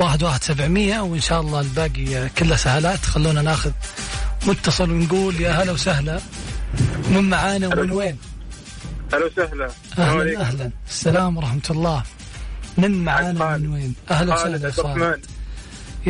واحد 0.00 0.22
واحد 0.22 0.42
سبعمية 0.44 1.00
وإن 1.00 1.20
شاء 1.20 1.40
الله 1.40 1.60
الباقي 1.60 2.28
كله 2.38 2.56
سهلات. 2.56 3.04
خلونا 3.04 3.42
ناخذ 3.42 3.70
متصل 4.46 4.90
ونقول 4.90 5.40
يا 5.40 5.50
هلا 5.52 5.72
وسهلا. 5.72 6.20
من 7.10 7.30
معانا 7.30 7.66
ومن 7.68 7.90
وين؟ 7.90 8.18
أهلا 9.14 9.24
وسهلا 9.26 9.70
عليكم. 9.98 10.40
أهلا. 10.40 10.70
السلام 10.88 11.36
ورحمة 11.36 11.62
الله. 11.70 12.02
من 12.78 13.04
معانا. 13.04 13.44
ومن 13.56 13.66
وين؟ 13.68 13.94
أهلا 14.10 14.36
خالد 14.36 14.66
وسهلا 14.66 14.88
عبد 14.88 14.98
خالد 15.00 15.00
يا- 15.02 15.37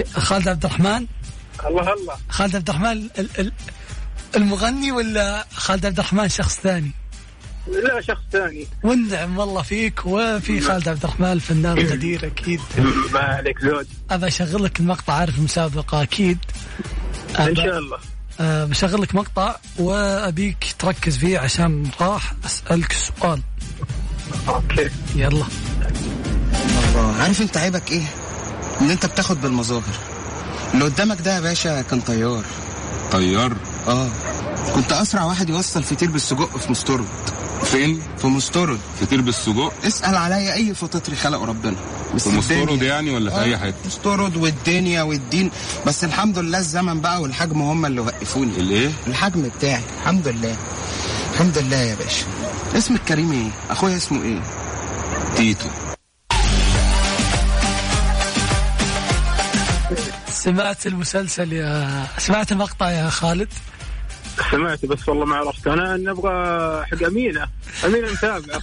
خالد 0.05 0.49
عبد 0.49 0.65
الرحمن؟ 0.65 1.07
الله 1.67 1.93
الله. 1.93 2.17
خالد 2.29 2.57
عبد 2.57 2.69
الرحمن 2.71 2.93
ال- 2.93 3.11
ال- 3.39 3.53
المغني 4.37 4.93
ولا 4.93 5.47
خالد 5.55 5.87
عبد 5.87 5.99
الرحمن 5.99 6.29
شخص 6.29 6.61
ثاني؟ 6.61 6.91
لا 7.69 8.01
شخص 8.01 8.21
ثاني. 8.33 8.67
والنعم 8.83 9.39
والله 9.39 9.63
فيك 9.63 10.07
وفي 10.07 10.61
خالد 10.61 10.89
عبد 10.89 11.05
الرحمن 11.05 11.33
الفنان 11.33 11.79
القدير 11.79 12.27
أكيد. 12.27 12.61
ما 13.15 13.21
عليك 13.21 13.61
زود. 13.61 13.87
أبى 14.11 14.27
اشغل 14.27 14.65
لك 14.65 14.81
المقطع 14.81 15.13
عارف 15.15 15.39
المسابقه 15.39 16.03
أكيد. 16.03 16.39
إن 17.41 17.57
شاء 17.57 17.79
الله. 17.79 17.99
أه 18.41 18.65
بشغل 18.65 19.03
لك 19.03 19.15
مقطع 19.15 19.57
وأبيك 19.79 20.75
تركز 20.79 21.17
فيه 21.19 21.39
عشان 21.39 21.91
راح 22.01 22.33
أسألك 22.47 22.93
سؤال. 22.93 23.41
أوكي. 24.49 24.91
يلا. 25.17 25.45
الله 26.89 27.15
عارف 27.23 27.43
أنت 27.43 27.57
عيبك 27.57 27.93
إيه؟ 27.93 28.03
ان 28.81 28.91
انت 28.91 29.07
بتاخد 29.07 29.41
بالمظاهر. 29.41 29.83
اللي 30.75 30.85
قدامك 30.85 31.21
ده 31.21 31.35
يا 31.35 31.41
باشا 31.41 31.83
كان 31.83 32.01
طيار. 32.01 32.45
طيار؟ 33.13 33.57
آه. 33.89 34.09
كنت 34.75 34.93
أسرع 34.93 35.25
واحد 35.25 35.51
يوصل 35.51 35.83
فطير 35.83 36.11
بالسجق 36.11 36.57
في 36.59 36.71
مستورد. 36.71 37.07
فين؟ 37.65 38.03
في 38.19 38.27
مستورد. 38.27 38.79
فطير 39.01 39.21
بالسجق؟ 39.21 39.73
اسأل 39.87 40.17
عليا 40.17 40.55
أي 40.55 40.75
فطاطري 40.75 41.17
خلقه 41.17 41.45
ربنا. 41.45 41.77
بس 42.15 42.29
في 42.29 42.63
الدنيا- 42.63 42.85
يعني 42.85 43.11
ولا 43.11 43.31
في 43.31 43.37
آه، 43.37 43.43
اي 43.43 43.59
حتة؟ 43.59 43.75
مستورد 43.87 44.37
والدنيا 44.37 45.03
والدين. 45.03 45.51
بس 45.87 46.05
الحمد 46.05 46.39
لله 46.39 46.59
الزمن 46.59 47.01
بقى 47.01 47.23
والحجم 47.23 47.63
هم 47.63 47.87
اللي 47.87 48.01
وقفوني. 48.01 48.57
الإيه؟ 48.57 48.91
الحجم 49.07 49.43
بتاعي. 49.59 49.83
الحمد 50.03 50.29
لله. 50.29 50.57
الحمد 51.35 51.59
لله 51.59 51.77
يا 51.77 51.95
باشا. 51.95 52.25
اسمك 52.77 53.01
كريم 53.09 53.33
إيه؟ 53.33 53.51
أخويا 53.71 53.97
اسمه 53.97 54.23
إيه؟ 54.23 54.41
تيتو. 55.37 55.67
سمعت 60.39 60.87
المسلسل 60.87 61.53
يا 61.53 62.07
سمعت 62.19 62.53
المقطع 62.53 62.91
يا 62.91 63.11
خالد؟ 63.11 63.49
سمعت 64.51 64.87
بس 64.87 65.09
والله 65.09 65.25
ما 65.25 65.37
عرفت. 65.37 65.67
أنا 65.67 65.97
نبغى 65.97 66.33
حق 66.87 67.03
أمينة. 67.07 67.47
أمينة 67.85 68.13
متابعة. 68.13 68.61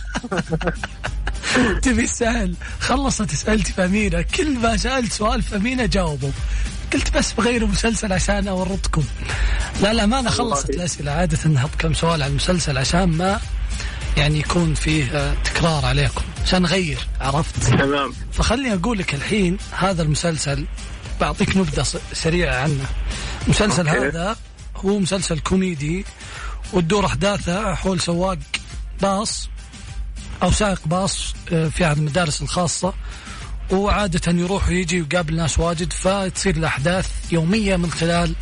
تبي 1.83 2.03
السهل 2.03 2.55
خلصت 2.79 3.33
اسئلتي 3.33 3.73
في 3.73 3.85
أمينة. 3.85 4.21
كل 4.21 4.59
ما 4.59 4.77
سألت 4.77 5.11
سؤال 5.11 5.41
في 5.41 5.55
أمينة 5.55 5.85
جاوبوا 5.85 6.31
قلت 6.93 7.17
بس 7.17 7.33
بغير 7.33 7.65
مسلسل 7.65 8.13
عشان 8.13 8.47
أورطكم. 8.47 9.03
لا 9.81 9.93
لا 9.93 10.05
ما 10.05 10.19
أنا 10.19 10.29
خلصت 10.29 10.69
الأسئلة. 10.69 11.11
عادة 11.11 11.49
نحط 11.49 11.69
كم 11.79 11.93
سؤال 11.93 12.23
على 12.23 12.27
المسلسل 12.29 12.77
عشان 12.77 13.03
ما 13.03 13.39
يعني 14.17 14.39
يكون 14.39 14.73
فيه 14.73 15.11
آه، 15.11 15.33
تكرار 15.43 15.85
عليكم. 15.85 16.21
عشان 16.45 16.61
نغير 16.61 17.07
عرفت؟ 17.21 17.63
تمام. 17.63 18.13
فخليني 18.33 18.73
أقول 18.73 18.97
لك 18.97 19.13
الحين 19.13 19.57
هذا 19.71 20.03
المسلسل 20.03 20.65
بعطيك 21.21 21.57
نبذه 21.57 21.85
سريعه 22.13 22.55
عنه 22.63 22.85
المسلسل 23.45 23.87
okay. 23.87 24.07
هذا 24.07 24.35
هو 24.75 24.99
مسلسل 24.99 25.39
كوميدي 25.39 26.05
وتدور 26.73 27.05
أحداثه 27.05 27.75
حول 27.75 27.99
سواق 28.01 28.37
باص 29.01 29.49
أو 30.43 30.51
سائق 30.51 30.81
باص 30.87 31.33
آه، 31.51 31.67
في 31.67 31.87
أحد 31.87 31.97
المدارس 31.97 32.41
الخاصة 32.41 32.93
وعادة 33.71 34.31
يروح 34.39 34.67
ويجي 34.67 35.01
ويقابل 35.01 35.35
ناس 35.35 35.59
واجد 35.59 35.93
فتصير 35.93 36.55
الأحداث 36.57 37.09
يومية 37.31 37.75
من 37.75 37.91
خلال 37.91 38.35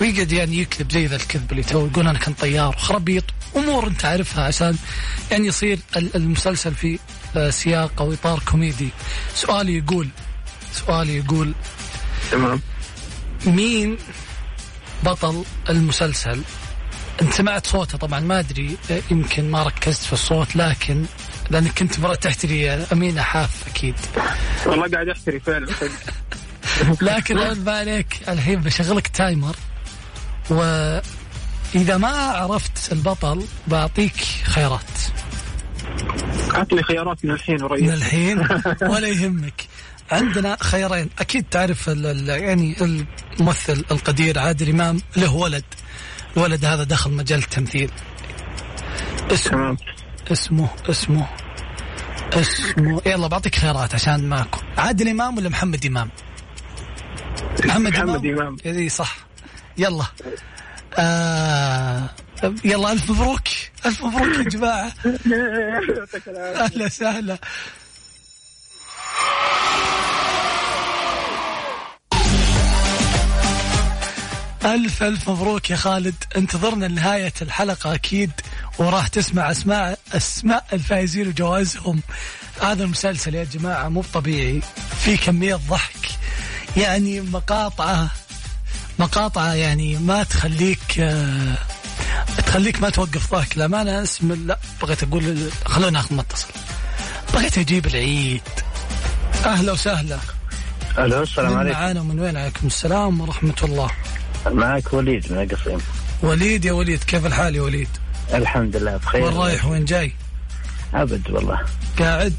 ويقعد 0.00 0.32
يعني 0.32 0.58
يكذب 0.58 0.92
زي 0.92 1.06
ذا 1.06 1.16
الكذب 1.16 1.50
اللي 1.52 1.62
تو 1.62 1.86
يقول 1.86 2.08
أنا 2.08 2.18
كنت 2.18 2.40
طيار 2.40 2.68
وخربيط 2.76 3.24
أمور 3.56 3.86
أنت 3.88 4.04
عارفها 4.04 4.44
عشان 4.44 4.76
يعني 5.30 5.46
يصير 5.46 5.78
ال- 5.96 6.16
المسلسل 6.16 6.74
في 6.74 6.98
آه، 7.36 7.50
سياق 7.50 7.92
أو 8.02 8.12
إطار 8.12 8.38
كوميدي 8.50 8.88
سؤالي 9.34 9.76
يقول 9.78 10.08
سؤالي 10.72 11.16
يقول 11.16 11.52
تمام. 12.32 12.60
مين 13.46 13.96
بطل 15.04 15.44
المسلسل؟ 15.70 16.42
انت 17.22 17.32
سمعت 17.32 17.66
صوته 17.66 17.98
طبعا 17.98 18.20
ما 18.20 18.38
أدري 18.38 18.76
يمكن 19.10 19.50
ما 19.50 19.62
ركزت 19.62 20.02
في 20.02 20.12
الصوت 20.12 20.56
لكن 20.56 21.04
لأنك 21.50 21.78
كنت 21.78 22.00
مرة 22.00 22.14
تحتري 22.14 22.70
أمينة 22.70 23.22
حق 23.22 23.68
أكيد. 23.68 23.94
والله 24.66 24.88
قاعد 24.88 25.08
أحتري 25.08 25.40
فعلا. 25.40 25.66
لكن 27.02 27.38
رد 27.38 27.64
بالك 27.64 28.16
الحين 28.28 28.60
بشغلك 28.60 29.06
تايمر. 29.08 29.56
وإذا 30.50 31.96
ما 31.96 32.08
عرفت 32.08 32.92
البطل 32.92 33.46
بعطيك 33.66 34.16
خيارات. 34.44 34.80
عطني 36.50 36.82
خيارات 36.82 37.24
من 37.24 37.30
الحين 37.30 37.62
وريح 37.62 37.86
من 37.86 37.92
الحين؟ 37.92 38.38
ولا 38.92 39.08
يهمك. 39.08 39.71
عندنا 40.12 40.56
خيارين. 40.60 41.10
أكيد 41.18 41.44
تعرف 41.50 41.88
ال 41.88 42.28
يعني 42.28 42.76
الممثل 43.40 43.84
القدير 43.90 44.38
عادل 44.38 44.70
إمام 44.70 45.00
له 45.16 45.34
ولد. 45.34 45.64
الولد 46.36 46.64
هذا 46.64 46.84
دخل 46.84 47.10
مجال 47.10 47.38
التمثيل. 47.38 47.90
اسمه 49.30 49.76
اسمه 50.32 50.68
اسمه 50.90 51.26
اسمه. 52.32 53.02
يلا 53.06 53.26
بعطيك 53.26 53.54
خيارات 53.54 53.94
عشان 53.94 54.28
ماكو. 54.28 54.58
عادل 54.78 55.08
إمام 55.08 55.36
ولا 55.38 55.48
محمد 55.48 55.86
إمام؟ 55.86 56.10
محمد, 57.64 57.92
محمد 57.92 58.26
إمام. 58.26 58.56
إي 58.66 58.88
صح. 58.88 59.16
يلا. 59.78 60.04
آه 60.98 62.10
يلا 62.64 62.92
ألف 62.92 63.10
مبروك. 63.10 63.40
ألف 63.86 64.02
مبروك 64.04 64.36
يا 64.36 64.42
جماعة. 64.42 64.92
أهلا 66.64 66.84
وسهلا. 66.84 67.38
ألف 74.64 75.02
ألف 75.02 75.30
مبروك 75.30 75.70
يا 75.70 75.76
خالد. 75.76 76.14
انتظرنا 76.36 76.86
لنهاية 76.86 77.32
الحلقة 77.42 77.94
أكيد 77.94 78.30
وراح 78.78 79.06
تسمع 79.06 79.50
أسماء 79.50 79.98
أسماء 80.12 80.64
الفائزين 80.72 81.28
وجوائزهم. 81.28 82.00
هذا 82.62 82.84
المسلسل 82.84 83.34
يا 83.34 83.44
جماعة 83.44 83.88
مو 83.88 84.02
طبيعي. 84.14 84.62
في 85.04 85.16
كمية 85.16 85.54
ضحك. 85.54 86.08
يعني 86.76 87.20
مقاطعة 87.20 88.08
مقاطعة 88.98 89.54
يعني 89.54 89.96
ما 89.96 90.22
تخليك 90.22 91.00
آه، 91.00 91.54
تخليك 92.46 92.82
ما 92.82 92.90
توقف 92.90 93.34
ضحك. 93.34 93.56
للأمانة 93.56 94.02
أسم 94.02 94.32
لا 94.46 94.58
بغيت 94.82 95.02
أقول 95.02 95.50
خلونا 95.64 95.90
ناخذ 95.90 96.14
متصل. 96.14 96.48
بغيت 97.34 97.58
أجيب 97.58 97.86
العيد. 97.86 98.42
أهلا 99.44 99.72
وسهلا. 99.72 100.18
ألو 100.98 101.22
السلام 101.22 101.52
من 101.52 101.58
عليكم. 101.58 101.78
معانا 101.78 102.00
ومن 102.00 102.20
وين 102.20 102.36
عليكم 102.36 102.66
السلام 102.66 103.20
ورحمة 103.20 103.54
الله. 103.62 103.90
معك 104.46 104.92
وليد 104.92 105.32
من 105.32 105.42
القصيم 105.42 105.78
وليد 106.22 106.64
يا 106.64 106.72
وليد 106.72 107.04
كيف 107.04 107.26
الحال 107.26 107.56
يا 107.56 107.62
وليد؟ 107.62 107.88
الحمد 108.34 108.76
لله 108.76 108.96
بخير. 108.96 109.22
وين 109.24 109.34
رايح؟ 109.34 109.66
وين 109.66 109.84
جاي؟ 109.84 110.12
أبد 110.94 111.30
والله. 111.30 111.60
قاعد؟ 111.98 112.34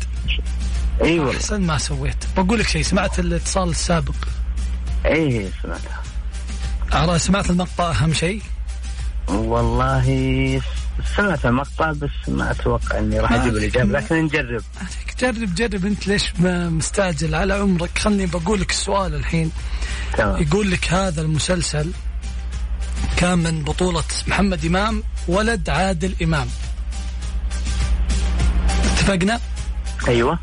إي 1.03 1.19
والله. 1.19 1.35
أحسن 1.35 1.61
ما 1.61 1.77
سويت. 1.77 2.25
بقول 2.37 2.59
لك 2.59 2.67
شيء 2.67 2.83
سمعت 2.83 3.19
الاتصال 3.19 3.69
السابق؟ 3.69 4.15
إي 5.05 5.49
سمعتها 5.61 7.17
سمعت 7.17 7.49
المقطع 7.49 7.91
أهم 7.91 8.13
شيء؟ 8.13 8.41
والله 9.27 10.61
سمعت 11.15 11.45
المقطع 11.45 11.91
بس 11.91 12.09
ما 12.27 12.51
أتوقع 12.51 12.99
إني 12.99 13.19
راح 13.19 13.31
أجيب. 13.31 13.57
الإجابة 13.57 13.99
لكن 13.99 14.15
نجرب. 14.15 14.63
جرب 15.19 15.55
جرب. 15.55 15.85
أنت 15.85 16.07
ليش 16.07 16.33
ما 16.39 16.69
مستعجل 16.69 17.35
على 17.35 17.53
عمرك؟ 17.53 17.97
خلني 17.97 18.25
بقول 18.25 18.61
لك 18.61 18.71
السؤال 18.71 19.15
الحين. 19.15 19.51
تمام. 20.17 20.41
يقول 20.41 20.71
لك 20.71 20.93
هذا 20.93 21.21
المسلسل 21.21 21.91
كان 23.17 23.39
من 23.39 23.63
بطولة 23.63 24.03
محمد 24.27 24.65
إمام 24.65 25.03
ولد 25.27 25.69
عادل 25.69 26.15
إمام. 26.23 26.47
اتفقنا؟ 28.93 29.39
أيوه. 30.07 30.39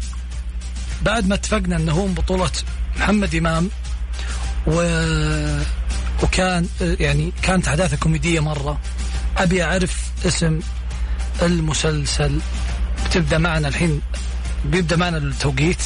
بعد 1.03 1.27
ما 1.29 1.35
اتفقنا 1.35 1.77
إنه 1.77 1.93
هو 1.93 2.07
من 2.07 2.15
بطولة 2.15 2.51
محمد 2.97 3.35
إمام 3.35 3.71
و... 4.67 4.73
وكان 6.23 6.69
يعني 6.81 7.33
كانت 7.43 7.69
أحداثه 7.69 7.97
كوميدية 7.97 8.41
مرة. 8.41 8.81
أبي 9.37 9.65
أعرف 9.65 10.10
اسم 10.27 10.61
المسلسل. 11.43 12.41
بتبدأ 13.07 13.39
معنا 13.39 13.69
الحين 13.69 14.01
بيبدأ 14.65 14.97
معنا 14.97 15.17
التوقيت. 15.17 15.83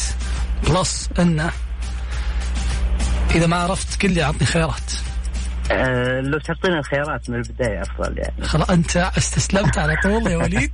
plus 0.69 1.09
انه 1.19 1.51
إذا 3.35 3.47
ما 3.47 3.57
عرفت 3.57 4.03
قل 4.03 4.13
لي 4.13 4.23
اعطني 4.23 4.47
خيارات. 4.47 4.93
آه 5.71 6.21
لو 6.21 6.39
تعطينا 6.39 6.79
الخيارات 6.79 7.31
من 7.31 7.37
البداية 7.37 7.83
أفضل 7.83 8.19
يعني. 8.19 8.45
خلاص 8.45 8.71
أنت 8.71 8.97
استسلمت 8.97 9.79
على 9.79 9.97
طول 10.03 10.27
يا 10.27 10.37
وليد. 10.37 10.71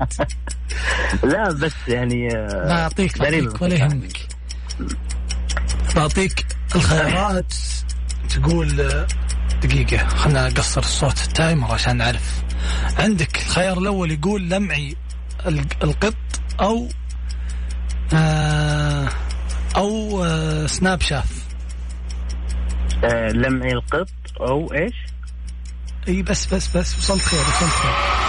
لا 1.33 1.53
بس 1.53 1.73
يعني 1.89 2.37
آه 2.37 2.67
ما 2.69 2.83
أعطيك 2.83 3.19
بعطيك 3.19 3.63
ولا 3.63 3.75
يهمك. 3.75 4.19
بعطيك 5.97 6.47
الخيارات 6.77 7.55
تقول 8.29 9.05
دقيقة 9.63 10.09
خلنا 10.09 10.49
نقصر 10.49 10.81
الصوت 10.81 11.23
ال 11.23 11.31
timer 11.31 11.73
عشان 11.73 11.97
نعرف. 11.97 12.43
عندك 12.99 13.37
الخيار 13.37 13.79
الأول 13.79 14.11
يقول 14.11 14.49
لمعي 14.51 14.97
ال- 15.47 15.65
القط 15.83 16.15
أو 16.61 16.89
آه 18.15 19.09
أو 19.77 20.25
آه 20.25 20.67
سناب 20.67 21.01
شات 21.03 21.25
آه 23.05 23.29
لمعي 23.29 23.73
القط 23.73 24.09
أو 24.41 24.73
إيش؟ 24.75 24.95
اي 26.09 26.23
بس 26.23 26.55
بس 26.55 26.77
بس 26.77 26.99
وصلت 26.99 27.23
خير 27.23 27.41
وصلت 27.41 27.71
خير 27.73 28.20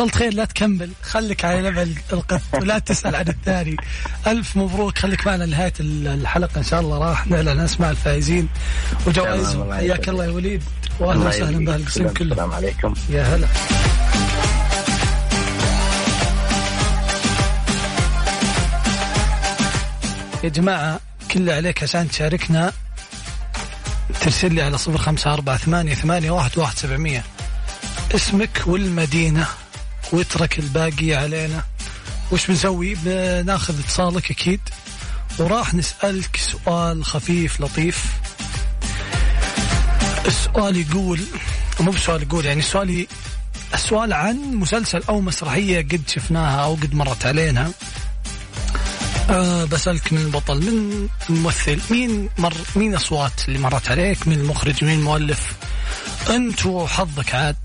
وصلت 0.00 0.14
خير 0.14 0.34
لا 0.34 0.44
تكمل. 0.44 0.90
خليك 1.02 1.44
على 1.44 1.62
level 1.62 1.94
القط 2.12 2.40
ولا 2.52 2.78
تسأل 2.78 3.16
عن 3.16 3.28
الثاني 3.28 3.76
ألف 4.26 4.56
مبروك. 4.56 4.98
خليك 4.98 5.26
معنا 5.26 5.44
لنهاية 5.44 5.72
الحلقة. 5.80 6.58
إن 6.58 6.64
شاء 6.64 6.80
الله 6.80 6.98
راح 6.98 7.26
نعلن 7.26 7.60
أسماء 7.60 7.90
الفائزين. 7.90 8.48
وجوائزهم 9.06 9.74
حياك. 9.74 10.08
الله 10.08 10.24
يا 10.24 10.30
وليد. 10.30 10.62
واهلا 11.00 11.28
وسهلا 11.28 11.64
باهالقسم 11.64 12.08
فيك. 12.08 12.18
كله. 12.18 12.32
السلام 12.32 12.52
عليكم. 12.52 12.94
يا 13.10 13.22
هلا. 13.22 13.46
يا 20.44 20.48
جماعة 20.48 21.00
كل 21.30 21.50
عليك 21.50 21.82
عشان 21.82 22.08
تشاركنا 22.08 22.72
ترسل 24.20 24.54
لي 24.54 24.62
على 24.62 24.78
صفر 24.78 24.98
خمسة 24.98 25.34
أربعة 25.34 25.56
ثمانية 25.56 25.94
ثمانية 25.94 26.30
واحد 26.30 26.58
واحد 26.58 26.78
سبعمية. 26.78 27.24
اسمك 28.14 28.62
والمدينة. 28.66 29.46
واترك 30.12 30.58
الباقي 30.58 31.14
علينا. 31.14 31.64
وش 32.32 32.46
بنسوي؟ 32.46 32.96
بناخذ 33.04 33.78
اتصالك 33.78 34.30
أكيد. 34.30 34.60
وراح 35.38 35.74
نسألك 35.74 36.36
سؤال 36.36 37.04
خفيف 37.04 37.60
لطيف. 37.60 38.04
السؤال 40.26 40.76
يقول 40.76 41.20
مو 41.80 41.90
بسؤال 41.90 42.22
يقول 42.22 42.46
يعني 42.46 42.60
السؤال 42.60 43.06
السؤال 43.74 44.12
عن 44.12 44.36
مسلسل 44.36 45.02
أو 45.08 45.20
مسرحية 45.20 45.78
قد 45.78 46.02
شفناها 46.06 46.64
أو 46.64 46.74
قد 46.74 46.94
مرت 46.94 47.26
علينا. 47.26 47.72
أه 49.30 49.64
بسألك 49.64 50.12
من 50.12 50.20
البطل 50.20 50.60
من 50.60 51.08
الممثل 51.30 51.80
مين 51.90 52.28
مر 52.38 52.54
مين 52.76 52.94
أصوات 52.94 53.48
اللي 53.48 53.58
مرت 53.58 53.90
عليك؟ 53.90 54.28
مين 54.28 54.40
المخرج 54.40 54.84
مين 54.84 54.98
المؤلف؟ 54.98 55.52
أنت 56.30 56.66
وحظك 56.66 57.34
عاد. 57.34 57.56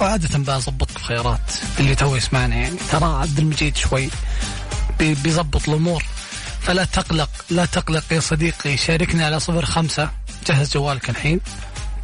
وعادة 0.00 0.38
بظبط 0.38 0.90
الخيارات 0.96 1.52
اللي 1.80 1.94
تو 1.94 2.16
يسمعنا 2.16 2.56
يعني 2.56 2.76
ترى 2.90 3.04
عبد 3.04 3.38
المجيد 3.38 3.76
شوي 3.76 4.10
بي- 4.98 5.14
بيظبط 5.14 5.68
الأمور. 5.68 6.04
فلا 6.60 6.84
تقلق 6.84 7.30
لا 7.50 7.64
تقلق 7.64 8.04
يا 8.10 8.20
صديقي. 8.20 8.76
شاركنا 8.76 9.26
على 9.26 9.40
صفر 9.40 9.64
خمسة 9.64 10.10
جهز 10.46 10.72
جوالك 10.72 11.10
الحين. 11.10 11.40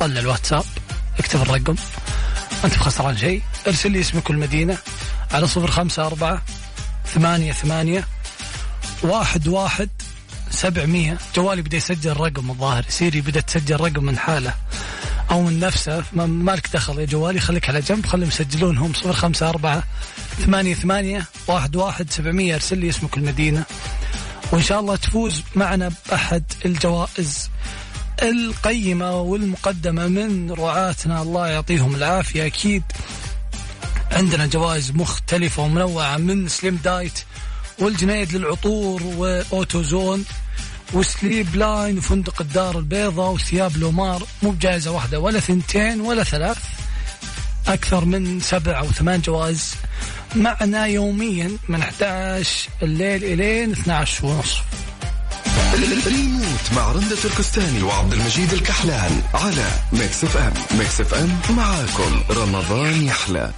طلع 0.00 0.20
الواتساب 0.20 0.64
اكتب 1.18 1.42
الرقم. 1.42 1.74
أنت 2.64 2.74
بخسران 2.74 3.16
شيء. 3.16 3.42
ارسل 3.66 3.90
لي 3.92 4.00
اسمك 4.00 4.30
والمدينة 4.30 4.78
على 5.32 5.46
صفر 5.46 5.70
خمسة 5.70 6.06
أربعة 6.06 6.42
ثمانية 7.14 7.52
ثمانية 7.52 8.04
واحد 9.02 9.48
واحد 9.48 9.88
سبعمية. 10.50 11.18
جوالي 11.36 11.62
بدأ 11.62 11.76
يسجل 11.76 12.16
رقم 12.16 12.50
الظاهر. 12.50 12.84
سيري 12.88 13.20
بدأت 13.20 13.48
تسجل 13.50 13.80
رقم 13.80 14.04
من 14.04 14.18
حاله. 14.18 14.54
أو 15.32 15.42
من 15.42 15.60
نفسه. 15.60 16.04
ما 16.12 16.26
مالك 16.26 16.68
دخل 16.72 16.98
يا 16.98 17.04
جوالي 17.04 17.40
خليك 17.40 17.68
على 17.68 17.80
جنب. 17.80 18.06
خليهم 18.06 18.28
يسجلون 18.28 18.78
هم 18.78 18.92
صفر 18.94 19.12
خمسة 19.12 19.48
أربعة 19.48 19.82
ثمانية 20.44 20.74
ثمانية 20.74 21.26
واحد 21.48 21.76
واحد 21.76 22.10
سبعمية. 22.10 22.54
ارسل 22.54 22.78
لي 22.78 22.88
اسمك 22.88 23.16
المدينة. 23.16 23.64
وإن 24.52 24.62
شاء 24.62 24.80
الله 24.80 24.96
تفوز 24.96 25.42
معنا 25.54 25.92
بأحد 26.08 26.44
الجوائز 26.64 27.50
القيمة 28.22 29.20
والمقدمة 29.20 30.06
من 30.06 30.52
رعاتنا. 30.52 31.22
الله 31.22 31.48
يعطيهم 31.48 31.94
العافية. 31.94 32.46
أكيد 32.46 32.82
عندنا 34.12 34.46
جوائز 34.46 34.90
مختلفة 34.90 35.62
ومنوعة 35.62 36.16
من 36.16 36.48
سليم 36.48 36.76
دايت 36.84 37.18
والجنيد 37.78 38.32
للعطور 38.32 39.02
وأوتوزون. 39.02 40.24
وسليب 40.92 41.56
لاين 41.56 41.98
وفندق 41.98 42.40
الدار 42.40 42.78
البيضاء 42.78 43.30
وثياب 43.32 43.76
لومار 43.76 44.22
مو 44.42 44.50
بجائزة 44.50 44.90
واحدة 44.90 45.20
ولا 45.20 45.40
ثنتين 45.40 46.00
ولا 46.00 46.24
ثلاث 46.24 46.58
أكثر 47.66 48.04
من 48.04 48.40
سبع 48.40 48.78
أو 48.78 48.86
ثمان 48.86 49.20
جوائز. 49.20 49.74
معنا 50.36 50.86
يوميا 50.86 51.50
من 51.68 51.82
11 51.82 52.68
الليل 52.82 53.24
إلين 53.24 53.72
12 53.72 54.26
ونصف 54.26 54.62
ريموت 56.06 56.72
مع 56.76 56.92
رندة 56.92 57.16
تركستاني 57.16 57.82
وعبد 57.82 58.12
المجيد 58.12 58.52
الكحلان 58.52 59.22
على 59.34 59.66
ميكس 59.92 60.24
إف 60.24 60.36
إم. 60.36 60.78
ميكس 60.78 61.00
إف 61.00 61.14
إم 61.14 61.56
معاكم. 61.56 62.22
رمضان 62.30 63.02
يحلى. 63.02 63.50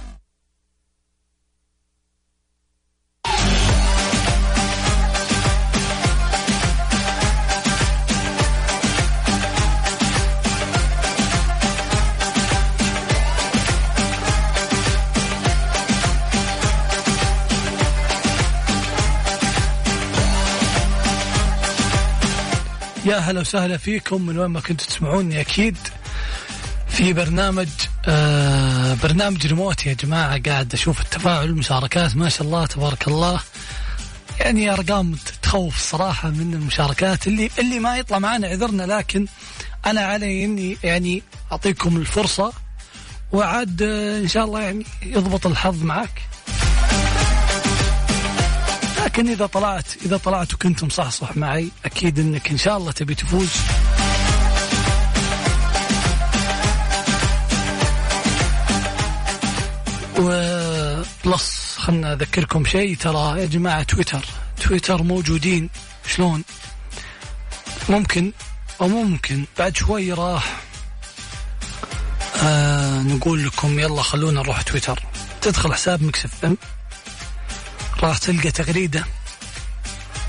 يا 23.15 23.19
هلا 23.19 23.39
وسهلا 23.41 23.77
فيكم 23.77 24.21
من 24.21 24.37
وين 24.37 24.49
ما 24.49 24.59
كنتوا 24.59 24.87
تسمعوني 24.87 25.41
أكيد 25.41 25.77
في 26.87 27.13
برنامج 27.13 27.67
آه 28.05 28.93
برنامج 28.93 29.47
ريموت 29.47 29.85
يا 29.85 29.93
جماعة 29.93 30.41
قاعد 30.41 30.73
أشوف 30.73 31.01
التفاعل 31.01 31.45
المشاركات 31.45 32.15
ما 32.15 32.29
شاء 32.29 32.47
الله 32.47 32.65
تبارك 32.65 33.07
الله. 33.07 33.39
يعني 34.39 34.73
أرقام 34.73 35.15
تخوف 35.41 35.77
صراحة 35.91 36.29
من 36.29 36.53
المشاركات 36.53 37.27
اللي 37.27 37.49
اللي 37.59 37.79
ما 37.79 37.97
يطلع 37.97 38.19
معنا 38.19 38.47
عذرنا 38.47 38.83
لكن 38.83 39.25
أنا 39.85 40.01
علي 40.01 40.45
إني 40.45 40.77
يعني 40.83 41.23
أعطيكم 41.51 41.97
الفرصة 41.97 42.53
وعاد 43.31 43.81
آه، 43.81 44.19
إن 44.19 44.27
شاء 44.27 44.45
الله 44.45 44.61
يعني 44.61 44.85
يضبط 45.03 45.47
الحظ 45.47 45.83
معك. 45.83 46.21
لكن 49.15 49.29
إذا 49.29 49.45
طلعت 49.45 49.85
إذا 50.05 50.17
طلعت 50.17 50.53
وكنت 50.53 50.83
مصحصح 50.83 51.37
معي 51.37 51.69
أكيد 51.85 52.19
إنك 52.19 52.51
إن 52.51 52.57
شاء 52.57 52.77
الله 52.77 52.91
تبي 52.91 53.15
تفوز. 53.15 53.49
وبلس 60.19 61.75
خلنا 61.77 62.13
أذكركم 62.13 62.65
شيء. 62.65 62.95
ترى 62.97 63.41
يا 63.41 63.45
جماعة 63.45 63.83
تويتر 63.83 64.25
تويتر 64.61 65.03
موجودين. 65.03 65.69
شلون؟ 66.15 66.43
ممكن 67.89 68.31
أو 68.81 68.87
ممكن 68.87 69.45
بعد 69.59 69.77
شوي 69.77 70.13
راح 70.13 70.61
آه 72.43 73.01
نقول 73.01 73.45
لكم 73.45 73.79
يلا 73.79 74.01
خلونا 74.01 74.41
نروح 74.41 74.61
تويتر. 74.61 75.03
تدخل 75.41 75.73
حساب 75.73 76.03
ميكس 76.03 76.37
اف 76.37 76.45
ام. 76.45 76.57
راح 78.03 78.17
تلقى 78.17 78.51
تغريدة. 78.51 79.05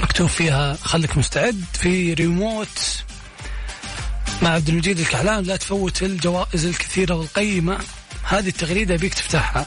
مكتوب 0.00 0.28
فيها 0.28 0.76
خليك 0.76 1.18
مستعد 1.18 1.64
في 1.72 2.14
ريموت. 2.14 3.02
مع 4.42 4.50
عبد 4.50 4.68
المجيد 4.68 4.98
الكحلان 4.98 5.44
لا 5.44 5.56
تفوت 5.56 6.02
الجوائز 6.02 6.66
الكثيرة 6.66 7.14
والقيمة. 7.14 7.78
هذه 8.24 8.48
التغريدة 8.48 8.96
أبيك 8.96 9.14
تفتحها. 9.14 9.66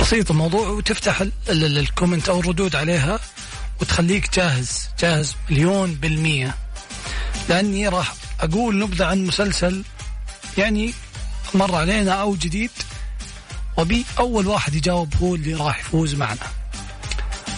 بسيط 0.00 0.30
الموضوع 0.30 0.68
وتفتح 0.68 1.20
ال- 1.20 1.32
ال- 1.48 1.64
ال- 1.64 1.78
الـ 1.78 1.84
comment 1.84 2.28
أو 2.28 2.40
الردود 2.40 2.76
عليها 2.76 3.18
وتخليك 3.80 4.34
جاهز. 4.36 4.88
جاهز 5.00 5.34
مليون 5.50 5.94
بالمية. 5.94 6.54
لأني 7.48 7.88
راح 7.88 8.14
أقول 8.40 8.78
نبذة 8.78 9.04
عن 9.06 9.24
مسلسل 9.26 9.82
يعني 10.58 10.94
مر 11.54 11.74
علينا 11.74 12.12
أو 12.12 12.36
جديد. 12.36 12.70
وبي 13.80 14.04
أول 14.18 14.46
واحد 14.46 14.74
يجاوب 14.74 15.14
هو 15.22 15.34
اللي 15.34 15.54
راح 15.54 15.80
يفوز 15.80 16.14
معنا. 16.14 16.40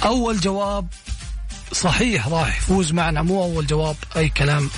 أول 0.05 0.41
جواب 0.41 0.87
صحيح 1.73 2.29
راح 2.29 2.57
يفوز 2.59 2.93
معنا 2.93 3.23
مو 3.23 3.43
أول 3.43 3.67
جواب 3.67 3.97
أي 4.17 4.29
كلام. 4.29 4.71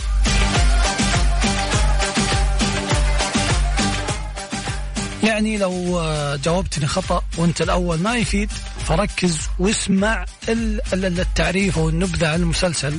يعني 5.25 5.57
لو 5.59 5.99
آه، 6.01 6.37
جاوبتني 6.37 6.87
خطأ 6.87 7.23
وأنت 7.39 7.63
الأول 7.63 7.99
ما 7.99 8.17
يفيد 8.17 8.51
فركز 8.87 9.39
واسمع 9.59 10.25
ال- 10.49 10.81
ال- 10.93 11.21
التعريف 11.21 11.79
أو 11.79 11.89
النبذة 11.89 12.29
عن 12.29 12.41
المسلسل 12.43 12.99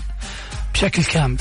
بشكل 0.74 1.04
كامل. 1.04 1.38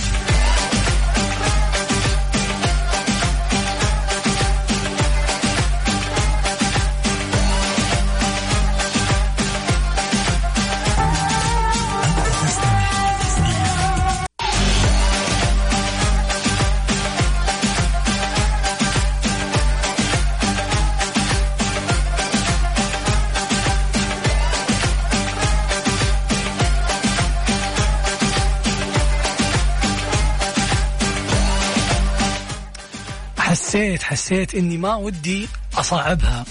حسيت 33.75 34.03
حسيت 34.03 34.55
إني 34.55 34.77
ما 34.77 34.95
ودي 34.95 35.49
اصعبها 35.75 36.45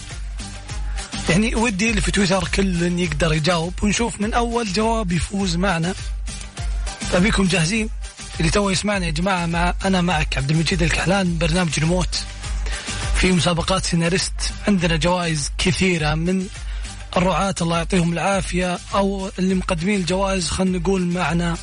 يعني 1.30 1.56
ودي 1.56 1.90
اللي 1.90 2.02
في 2.02 2.12
تويتر 2.12 2.48
كل 2.48 3.00
يقدر 3.00 3.34
يجاوب 3.34 3.74
ونشوف 3.84 4.22
من 4.22 4.34
أول 4.34 4.74
جواب 4.74 5.12
يفوز 5.12 5.56
معنا. 5.56 5.94
فبيكم 7.12 7.48
جاهزين؟ 7.48 7.90
اللي 8.40 8.52
تو 8.52 8.70
يسمعنا 8.70 9.06
يا 9.06 9.12
جماعة 9.12 9.46
مع 9.46 9.74
أنا 9.86 10.02
معك 10.02 10.38
عبد 10.38 10.52
المجيد 10.52 10.84
الكحلان 10.84 11.38
برنامج 11.38 11.80
ريموت 11.80 12.24
في 13.16 13.32
مسابقات 13.32 13.86
سيناريست 13.86 14.54
عندنا 14.68 14.96
جوائز 14.96 15.52
كثيرة 15.58 16.16
من 16.16 16.48
الرعاة 17.18 17.56
الله 17.62 17.78
يعطيهم 17.78 18.14
العافية 18.14 18.80
أو 18.96 19.30
اللي 19.40 19.56
مقدمين 19.56 20.00
الجوائز 20.00 20.50
خلينا 20.50 20.78
نقول 20.78 21.02
معنا 21.02 21.58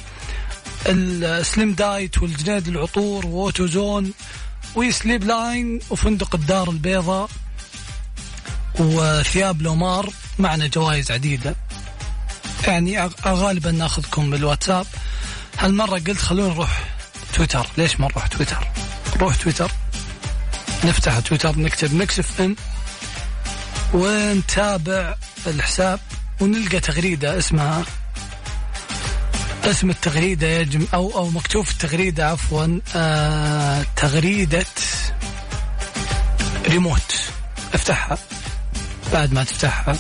سليم 0.87 1.73
دايت 1.73 2.23
والجنيد 2.23 2.69
للعطور 2.69 3.27
واوتو 3.27 3.67
زون 3.67 4.13
وسليب 4.75 5.25
لاين 5.25 5.81
وفندق 5.91 6.35
الدار 6.35 6.71
البيضاء 6.71 7.29
وثياب 8.79 9.63
لومار 9.63 10.11
معنا 10.39 10.67
جوائز 10.67 11.11
عديدة. 11.11 11.57
يعني 12.67 13.11
غالبا 13.27 13.71
ناخذكم 13.71 14.31
بالواتساب. 14.31 14.87
هالمرة 15.59 15.99
قلت 15.99 16.19
خلونا 16.19 16.55
نروح 16.55 16.85
تويتر. 17.35 17.67
ليش 17.79 18.01
ما 18.01 18.09
نروح 18.09 18.27
تويتر؟ 18.27 18.69
نروح 19.17 19.37
تويتر. 19.37 19.71
نفتح 20.85 21.19
تويتر 21.19 21.59
نكتب 21.59 21.95
ميكس 21.95 22.19
اف 22.19 22.41
ام 22.41 22.57
ونتابع 23.95 25.17
الحساب 25.47 26.01
ونلقى 26.41 26.81
تغريدة 26.81 27.39
اسمها 27.39 27.85
اسم 29.65 29.91
التغريدة 29.91 30.47
يا 30.47 30.63
جم 30.63 30.87
أو 30.95 31.11
أو 31.19 31.29
مكتوب 31.31 31.65
في 31.65 31.73
التغريدة 31.73 32.29
عفوا. 32.31 32.81
آه 32.97 33.85
تغريدة 33.97 34.65
ريموت. 36.69 37.15
افتحها. 37.75 38.19
بعد 39.13 39.33
ما 39.33 39.45
تفتحها 39.45 39.97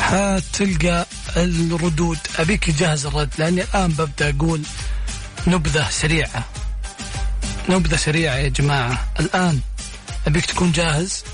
حتلقى 0.00 1.06
الردود. 1.36 2.18
أبيك 2.38 2.70
جاهز 2.70 3.06
الرد 3.06 3.30
لأني 3.38 3.62
الآن 3.62 3.88
ببدأ 3.92 4.30
أقول 4.38 4.62
نبذة 5.46 5.86
سريعة. 5.90 6.44
نبذة 7.68 7.96
سريعة 7.96 8.34
يا 8.34 8.48
جماعة. 8.48 9.08
الآن 9.20 9.60
أبيك 10.26 10.46
تكون 10.46 10.72
جاهز؟ 10.72 11.24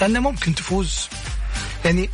لأنه 0.00 0.20
ممكن 0.20 0.54
تفوز. 0.54 1.08
يعني 1.84 2.10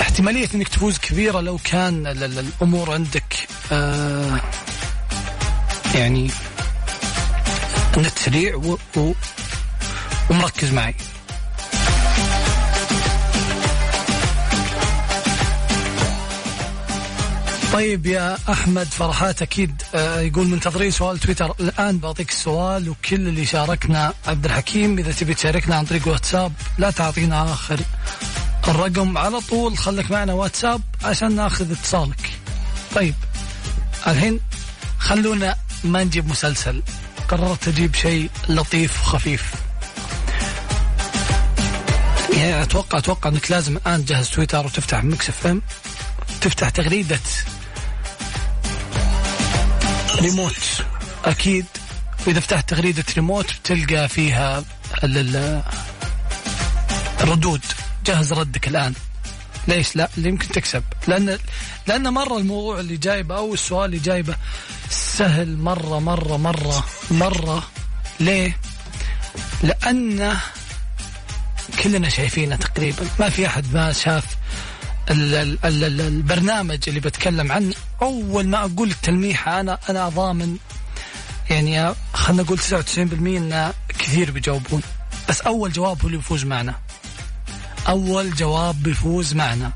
احتمالية 0.00 0.48
إنك 0.54 0.68
تفوز 0.68 0.98
كبيرة 0.98 1.40
لو 1.40 1.58
كان 1.64 2.06
ال- 2.06 2.24
ال- 2.24 2.38
الأمور 2.38 2.92
عندك 2.92 3.48
آه 3.72 4.40
يعني 5.94 6.30
النت 7.96 8.18
سريع 8.18 8.56
و... 8.56 8.78
و... 8.96 9.12
ومركز 10.30 10.72
معي. 10.72 10.94
طيب 17.72 18.06
يا 18.06 18.38
أحمد 18.48 18.86
فرحات 18.86 19.42
أكيد 19.42 19.82
آه، 19.94 20.20
يقول 20.20 20.46
منتظرين 20.46 20.90
سؤال 20.90 21.18
تويتر 21.18 21.54
الآن 21.60 21.98
بعطيك 21.98 22.30
السؤال 22.30 22.88
وكل 22.88 23.28
اللي 23.28 23.44
شاركنا 23.44 24.14
عبد 24.26 24.44
الحكيم 24.44 24.98
إذا 24.98 25.12
تبي 25.12 25.34
تشاركنا 25.34 25.76
عن 25.76 25.84
طريق 25.84 26.08
واتساب 26.08 26.52
لا 26.78 26.90
تعطينا 26.90 27.52
آخر 27.52 27.80
الرقم 28.68 29.18
على 29.18 29.40
طول 29.40 29.78
خليك 29.78 30.10
معنا 30.10 30.32
واتساب 30.32 30.80
عشان 31.04 31.36
ناخذ 31.36 31.70
اتصالك. 31.72 32.30
طيب. 32.94 33.14
الحين 34.06 34.40
خلونا 34.98 35.56
ما 35.84 36.04
نجيب 36.04 36.28
مسلسل. 36.28 36.82
قررت 37.28 37.68
أجيب 37.68 37.94
شيء 37.94 38.30
لطيف 38.48 39.00
وخفيف. 39.02 39.54
يعني 42.32 42.62
أتوقع 42.62 42.98
أتوقع 42.98 43.30
إنك 43.30 43.50
لازم 43.50 43.76
الآن 43.76 44.04
تجهز 44.04 44.28
تويتر 44.30 44.66
وتفتح 44.66 45.04
Mix 45.04 45.28
FM 45.28 45.62
تفتح 46.40 46.68
تغريدة 46.68 47.20
ريموت. 50.20 50.54
أكيد 51.24 51.66
واذا 52.26 52.40
فتحت 52.40 52.68
تغريدة 52.70 53.04
ريموت 53.16 53.46
بتلقى 53.52 54.08
فيها 54.08 54.64
ال- 55.04 55.62
الردود 57.20 57.60
جهز 58.06 58.32
ردك 58.32 58.68
الآن. 58.68 58.94
ليش 59.68 59.96
لا؟ 59.96 60.08
يمكن 60.16 60.48
تكسب. 60.48 60.82
لأن 61.08 61.38
لأن 61.86 62.08
مرة 62.08 62.38
الموضوع 62.38 62.80
اللي 62.80 62.96
جايبه 62.96 63.36
أو 63.36 63.54
السؤال 63.54 63.84
اللي 63.84 63.98
جايبه 63.98 64.36
سهل 64.90 65.56
مره 65.58 65.98
مره 65.98 66.36
مره 66.36 66.84
مرة. 67.10 67.62
ليه؟ 68.20 68.56
لأنه 69.62 70.40
كلنا 71.82 72.08
شايفينه 72.08 72.56
تقريبا. 72.56 73.06
ما 73.20 73.28
في 73.28 73.46
أحد 73.46 73.74
ما 73.74 73.92
شاف 73.92 74.24
ال 75.10 75.34
ال 75.34 75.58
ال 75.64 75.84
ال 75.84 76.00
البرنامج 76.00 76.78
اللي 76.88 77.00
بتكلم 77.00 77.52
عنه. 77.52 77.74
أول 78.02 78.48
ما 78.48 78.64
أقول 78.64 78.90
التلميحة 78.90 79.60
أنا 79.60 79.78
أنا 79.90 80.08
ضامن. 80.08 80.56
يعني 81.50 81.94
خلينا 82.14 82.42
نقول 82.42 82.58
99% 82.58 82.98
إن 82.98 83.72
كثير 83.88 84.30
بيجاوبون. 84.30 84.82
بس 85.28 85.40
أول 85.40 85.72
جواب 85.72 86.00
هو 86.02 86.06
اللي 86.06 86.16
بيفوز 86.16 86.44
معنا. 86.44 86.74
أول 87.88 88.34
جواب 88.34 88.82
بيفوز 88.82 89.34
معنا. 89.34 89.72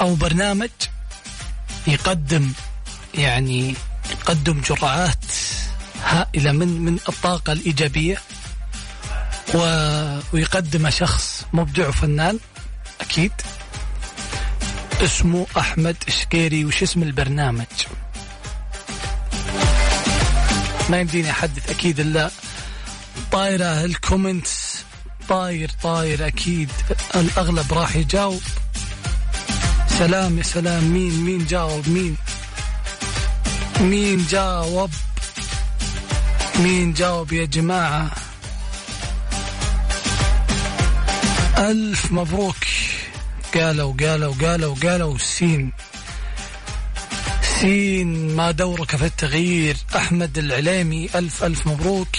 أو 0.00 0.14
برنامج 0.14 0.70
يقدم 1.86 2.52
يعني 3.14 3.74
يقدم 4.10 4.60
جرعات 4.60 5.24
هائلة 6.04 6.52
من 6.52 6.68
من 6.68 6.98
الطاقة 7.08 7.52
الإيجابية 7.52 8.18
و... 9.54 9.58
ويقدمه 10.32 10.90
شخص 10.90 11.44
مبدع 11.52 11.88
وفنان 11.88 12.38
أكيد. 13.00 13.32
اسمه 15.00 15.46
أحمد 15.58 15.96
شقيري 16.08 16.64
وش 16.64 16.82
اسم 16.82 17.02
البرنامج؟ 17.02 17.66
ما 20.90 21.00
يمديني 21.00 21.30
أحدث 21.30 21.70
أكيد 21.70 22.00
إلا 22.00 22.30
طايرة 23.32 23.84
الكومنتس. 23.84 24.67
طاير 25.28 25.70
طاير 25.82 26.26
أكيد. 26.26 26.70
الأغلب 27.14 27.72
راح 27.72 27.96
يجاوب. 27.96 28.42
سلام 29.88 30.38
يا 30.38 30.42
سلام. 30.42 30.84
مين 30.84 31.24
مين 31.24 31.46
جاوب؟ 31.46 31.88
مين؟ 31.88 32.16
مين 33.80 34.26
جاوب؟ 34.26 34.90
مين 36.58 36.92
جاوب 36.92 37.32
يا 37.32 37.44
جماعة؟ 37.44 38.10
ألف 41.58 42.12
مبروك. 42.12 42.64
قالوا 43.54 43.94
قالوا 44.00 44.34
قالوا 44.42 44.74
قالوا. 44.82 45.18
سين. 45.18 45.72
سين 47.60 48.36
ما 48.36 48.50
دورك 48.50 48.96
في 48.96 49.04
التغيير. 49.04 49.76
أحمد 49.96 50.38
العليمي 50.38 51.08
ألف 51.14 51.44
ألف 51.44 51.66
مبروك. 51.66 52.16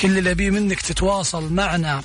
كل 0.00 0.18
اللي 0.18 0.30
أبيه 0.30 0.50
منك 0.50 0.80
تتواصل 0.80 1.52
معنا. 1.52 2.02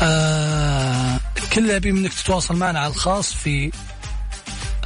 آه 0.00 1.20
كل 1.52 1.60
اللي 1.60 1.76
أبيه 1.76 1.92
منك 1.92 2.12
تتواصل 2.14 2.56
معنا 2.56 2.80
على 2.80 2.92
الخاص 2.92 3.34
في 3.34 3.72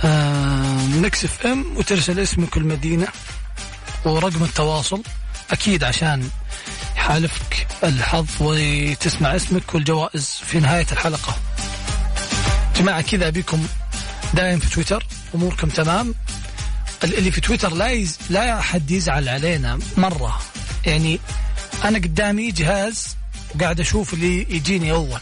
آه 0.04 0.86
Mix 0.86 1.24
FM 1.24 1.76
وترسل 1.76 2.20
اسمك 2.20 2.56
والمدينة 2.56 3.08
ورقم 4.04 4.44
التواصل. 4.44 5.02
أكيد 5.50 5.84
عشان 5.84 6.28
يحالفك 6.96 7.66
الحظ 7.84 8.26
وتسمع 8.40 9.36
اسمك 9.36 9.74
والجوائز 9.74 10.40
في 10.46 10.60
نهاية 10.60 10.86
الحلقة. 10.92 11.36
جماعة 12.76 13.00
كذا 13.02 13.28
أبيكم 13.28 13.66
دايم 14.34 14.58
في 14.58 14.70
تويتر 14.70 15.06
أموركم 15.34 15.68
تمام. 15.68 16.14
اللي 17.04 17.30
في 17.30 17.40
تويتر 17.40 17.72
لا 17.74 17.90
يز... 17.90 18.18
لا 18.30 18.58
أحد 18.58 18.90
يزعل 18.90 19.28
علينا 19.28 19.78
مرة. 19.96 20.40
يعني 20.86 21.20
أنا 21.84 21.98
قدامي 21.98 22.50
جهاز 22.50 23.16
وقاعد 23.56 23.80
أشوف 23.80 24.14
اللي 24.14 24.46
يجيني 24.50 24.92
أول 24.92 25.20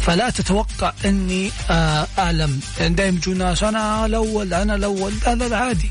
فلا 0.00 0.30
تتوقع 0.30 0.92
إني 1.04 1.50
آه، 1.70 2.06
أعلم. 2.18 2.60
يعني 2.80 2.94
دائما 2.94 3.16
يجون 3.16 3.38
ناس 3.38 3.62
أنا 3.62 4.06
الأول 4.06 4.54
أنا 4.54 4.74
الأول. 4.74 5.12
هذا 5.26 5.46
العادي. 5.46 5.90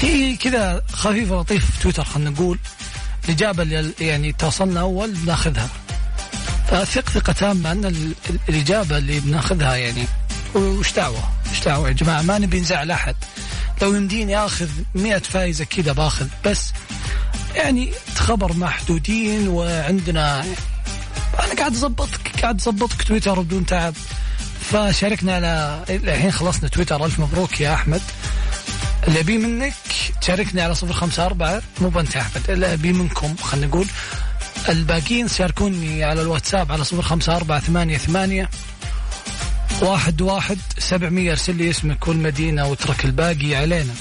هي 0.00 0.36
كذا 0.36 0.82
خفيفة 0.92 1.40
لطيفه 1.40 1.66
في 1.72 1.82
تويتر 1.82 2.04
خلينا 2.04 2.30
نقول. 2.30 2.58
الاجابه 3.24 3.62
اللي 3.62 3.92
يعني 4.00 4.32
توصلنا 4.32 4.80
أول 4.80 5.10
بناخذها. 5.12 5.68
فثق 6.70 7.10
ثقة 7.10 7.32
تامة 7.32 7.72
أن 7.72 7.84
ال- 7.84 8.14
ال- 8.30 8.38
الإجابة 8.48 8.98
اللي 8.98 9.20
بناخذها 9.20 9.76
يعني. 9.76 10.04
وش 10.54 10.92
دعوة؟ 10.92 11.30
وش 11.52 11.60
دعوة 11.64 11.88
يا 11.88 11.92
جماعة؟ 11.92 12.22
ما 12.22 12.38
نبي 12.38 12.60
نزعل 12.60 12.90
أحد. 12.90 13.16
لو 13.82 13.94
يمديني 13.94 14.38
آخذ 14.38 14.68
100 14.94 15.18
فايزة 15.18 15.64
كذا 15.64 15.92
باخذ. 15.92 16.26
بس 16.44 16.72
يعني 17.54 17.90
خبر 18.28 18.52
محدودين 18.52 19.48
وعندنا 19.48 20.44
أنا 21.38 21.54
قاعد 21.58 21.72
اظبطك 21.72 22.40
قاعد 22.42 22.60
اظبطك 22.60 23.02
تويتر 23.02 23.40
بدون 23.40 23.66
تعب. 23.66 23.94
فشاركنا 24.60 25.34
على 25.34 25.84
الحين 25.90 26.30
خلصنا 26.30 26.68
تويتر. 26.68 27.04
ألف 27.04 27.20
مبروك 27.20 27.60
يا 27.60 27.74
أحمد. 27.74 28.00
اللي 29.08 29.20
ابي 29.20 29.38
منك 29.38 29.72
تشاركني 30.20 30.60
على 30.60 30.74
صفر 30.74 30.92
خمسة 30.92 31.26
أربعة. 31.26 31.62
مو 31.80 31.88
بنت 31.88 32.16
أحمد 32.16 32.50
اللي 32.50 32.72
ابي 32.72 32.92
منكم 32.92 33.36
خلينا 33.36 33.66
نقول 33.66 33.86
الباقيين 34.68 35.28
شاركوني 35.28 36.04
على 36.04 36.22
الواتساب 36.22 36.72
على 36.72 36.84
صفر 36.84 37.02
خمسة 37.02 37.36
أربعة 37.36 37.60
ثمانية 37.60 37.98
ثمانية 37.98 38.50
واحد 39.80 40.20
واحد 40.20 40.58
سبعمية. 40.78 41.30
ارسل 41.30 41.56
لي 41.56 41.70
اسمك 41.70 42.08
والمدينة 42.08 42.66
واترك 42.66 43.04
الباقي 43.04 43.54
علينا. 43.54 43.94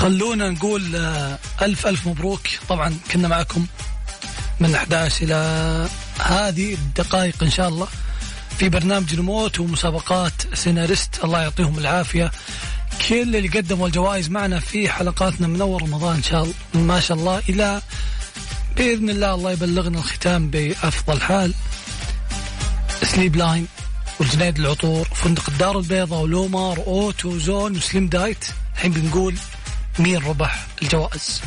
خلونا 0.00 0.50
نقول 0.50 0.96
آه، 0.96 1.38
ألف 1.62 1.86
ألف 1.86 2.06
مبروك. 2.06 2.40
طبعا 2.68 2.94
كنا 3.12 3.28
معكم 3.28 3.66
من 4.60 4.74
11 4.74 5.24
إلى 5.24 5.88
هذه 6.18 6.74
الدقائق 6.74 7.42
إن 7.42 7.50
شاء 7.50 7.68
الله. 7.68 7.88
في 8.58 8.68
برنامج 8.68 9.14
الموت 9.14 9.60
ومسابقات 9.60 10.32
سيناريست. 10.54 11.24
الله 11.24 11.40
يعطيهم 11.42 11.78
العافية. 11.78 12.30
كل 13.10 13.36
اللي 13.36 13.48
قدموا 13.48 13.86
الجوائز 13.86 14.28
معنا 14.28 14.60
في 14.60 14.88
حلقاتنا 14.88 15.46
من 15.46 15.60
أول 15.60 15.82
رمضان 15.82 16.16
إن 16.16 16.22
شاء 16.22 16.42
الله 16.42 16.54
ما 16.74 17.00
شاء 17.00 17.16
الله 17.16 17.42
إلى 17.48 17.82
بإذن 18.76 19.10
الله 19.10 19.34
الله 19.34 19.52
يبلغنا 19.52 19.98
الختام 19.98 20.50
بأفضل 20.50 21.20
حال. 21.20 21.54
Sleep 23.02 23.36
Line 23.36 23.66
والجنيد 24.20 24.58
العطور 24.58 25.08
فندق 25.14 25.48
الدار 25.48 25.78
البيضاء 25.78 26.22
ولومار 26.22 26.78
Auto 26.78 27.38
Zone 27.38 27.76
و 27.76 27.82
Slim 27.82 28.08
Diet. 28.08 28.44
الحين 28.74 28.92
بنقول 28.92 29.34
مين 29.98 30.18
ربح 30.18 30.66
الجوائز. 30.82 31.40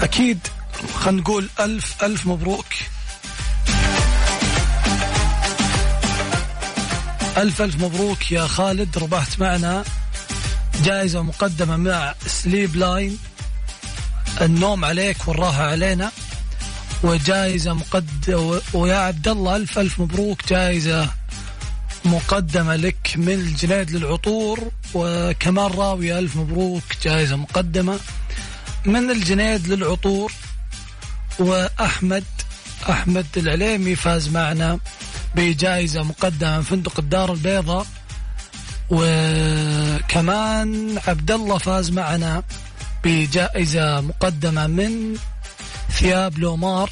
أكيد 0.00 0.38
خلينا 0.94 1.20
نقول 1.20 1.48
ألف 1.60 2.04
ألف 2.04 2.26
مبروك. 2.26 2.66
ألف 7.36 7.62
ألف 7.62 7.82
مبروك 7.82 8.32
يا 8.32 8.46
خالد 8.46 8.98
ربحت 8.98 9.40
معنا 9.40 9.84
جائزة 10.84 11.22
مقدمة 11.22 11.76
مع 11.76 12.14
سليب 12.26 12.76
لاين 12.76 13.18
النوم 14.40 14.84
عليك 14.84 15.28
والراحة 15.28 15.62
علينا. 15.66 16.10
وجائزة 17.02 17.72
مقد 17.72 18.60
ويا 18.72 18.96
عبد 18.96 19.28
الله 19.28 19.56
ألف 19.56 19.78
ألف 19.78 20.00
مبروك 20.00 20.48
جائزة 20.48 21.08
مقدمة 22.04 22.76
لك 22.76 23.12
من 23.16 23.32
الجنيد 23.32 23.90
للعطور. 23.90 24.70
وكمان 24.94 25.70
راوية 25.70 26.18
ألف 26.18 26.36
مبروك 26.36 26.82
جائزة 27.02 27.36
مقدمة 27.36 27.98
من 28.84 29.10
الجنيد 29.10 29.68
للعطور. 29.68 30.32
وأحمد 31.38 32.24
أحمد 32.90 33.26
العليمي 33.36 33.96
فاز 33.96 34.28
معنا. 34.28 34.78
بجائزة 35.36 36.02
مقدمة 36.02 36.56
من 36.56 36.62
فندق 36.62 36.98
الدار 36.98 37.32
البيضاء 37.32 37.86
وكمان 38.90 40.68
عبد 41.06 41.30
الله 41.30 41.58
فاز 41.58 41.90
معنا 41.90 42.42
بجائزة 43.04 44.00
مقدمة 44.00 44.66
من 44.66 45.16
ثياب 45.90 46.38
لومار. 46.38 46.90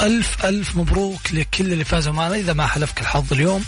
ألف 0.00 0.44
ألف 0.44 0.76
مبروك 0.76 1.32
لكل 1.32 1.72
اللي 1.72 1.84
فازوا 1.84 2.12
معنا. 2.12 2.34
إذا 2.34 2.52
ما 2.52 2.66
حلفك 2.66 3.00
الحظ 3.00 3.32
اليوم 3.32 3.64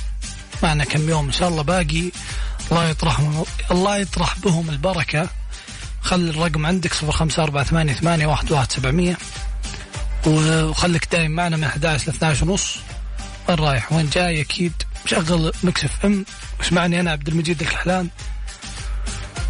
معنا 0.63 0.85
كم 0.85 1.09
يوم 1.09 1.27
إن 1.27 1.33
شاء 1.33 1.49
الله 1.49 1.63
باقي. 1.63 2.11
الله 2.71 2.89
يطرح 2.89 3.21
الله 3.71 3.97
يطرح 3.97 4.39
بهم 4.39 4.71
البركة. 4.71 5.29
خلي 6.01 6.31
الرقم 6.31 6.67
عندك 6.67 6.95
صفر 6.95 7.13
خمسة 7.13 7.43
أربعة 7.43 7.65
ثمانية 7.65 7.93
ثمانية 7.93 8.27
واحد 8.27 8.53
واحد 8.53 8.73
سبعمية. 8.73 9.19
وخليك 10.27 11.09
دايم 11.13 11.31
معنا 11.31 11.57
من 11.57 11.65
11 11.65 12.07
ل 12.07 12.15
12 12.15 12.45
ونص. 12.51 12.77
وين 13.49 13.59
رايح؟ 13.59 13.93
وين 13.93 14.11
جاي؟ 14.11 14.41
أكيد 14.41 14.73
مشغل 15.05 15.53
مكسف 15.63 16.07
إم. 16.07 16.25
واسمعني 16.59 17.01
أنا 17.01 17.11
عبد 17.11 17.29
المجيد 17.29 17.61
الكحلان. 17.61 18.09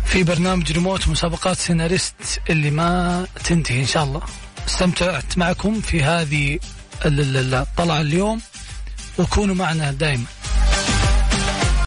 في 0.04 0.22
برنامج 0.22 0.72
ريموت 0.72 1.08
مسابقات 1.08 1.56
سيناريست 1.56 2.40
اللي 2.50 2.70
ما 2.70 3.26
تنتهي 3.44 3.80
إن 3.80 3.86
شاء 3.86 4.04
الله. 4.04 4.22
استمتعت 4.68 5.38
معكم 5.38 5.80
في 5.80 6.02
هذه 6.02 6.58
الطلعة 7.04 8.00
اليوم. 8.00 8.40
وكونوا 9.18 9.54
معنا 9.54 9.92
دائما 9.92 10.24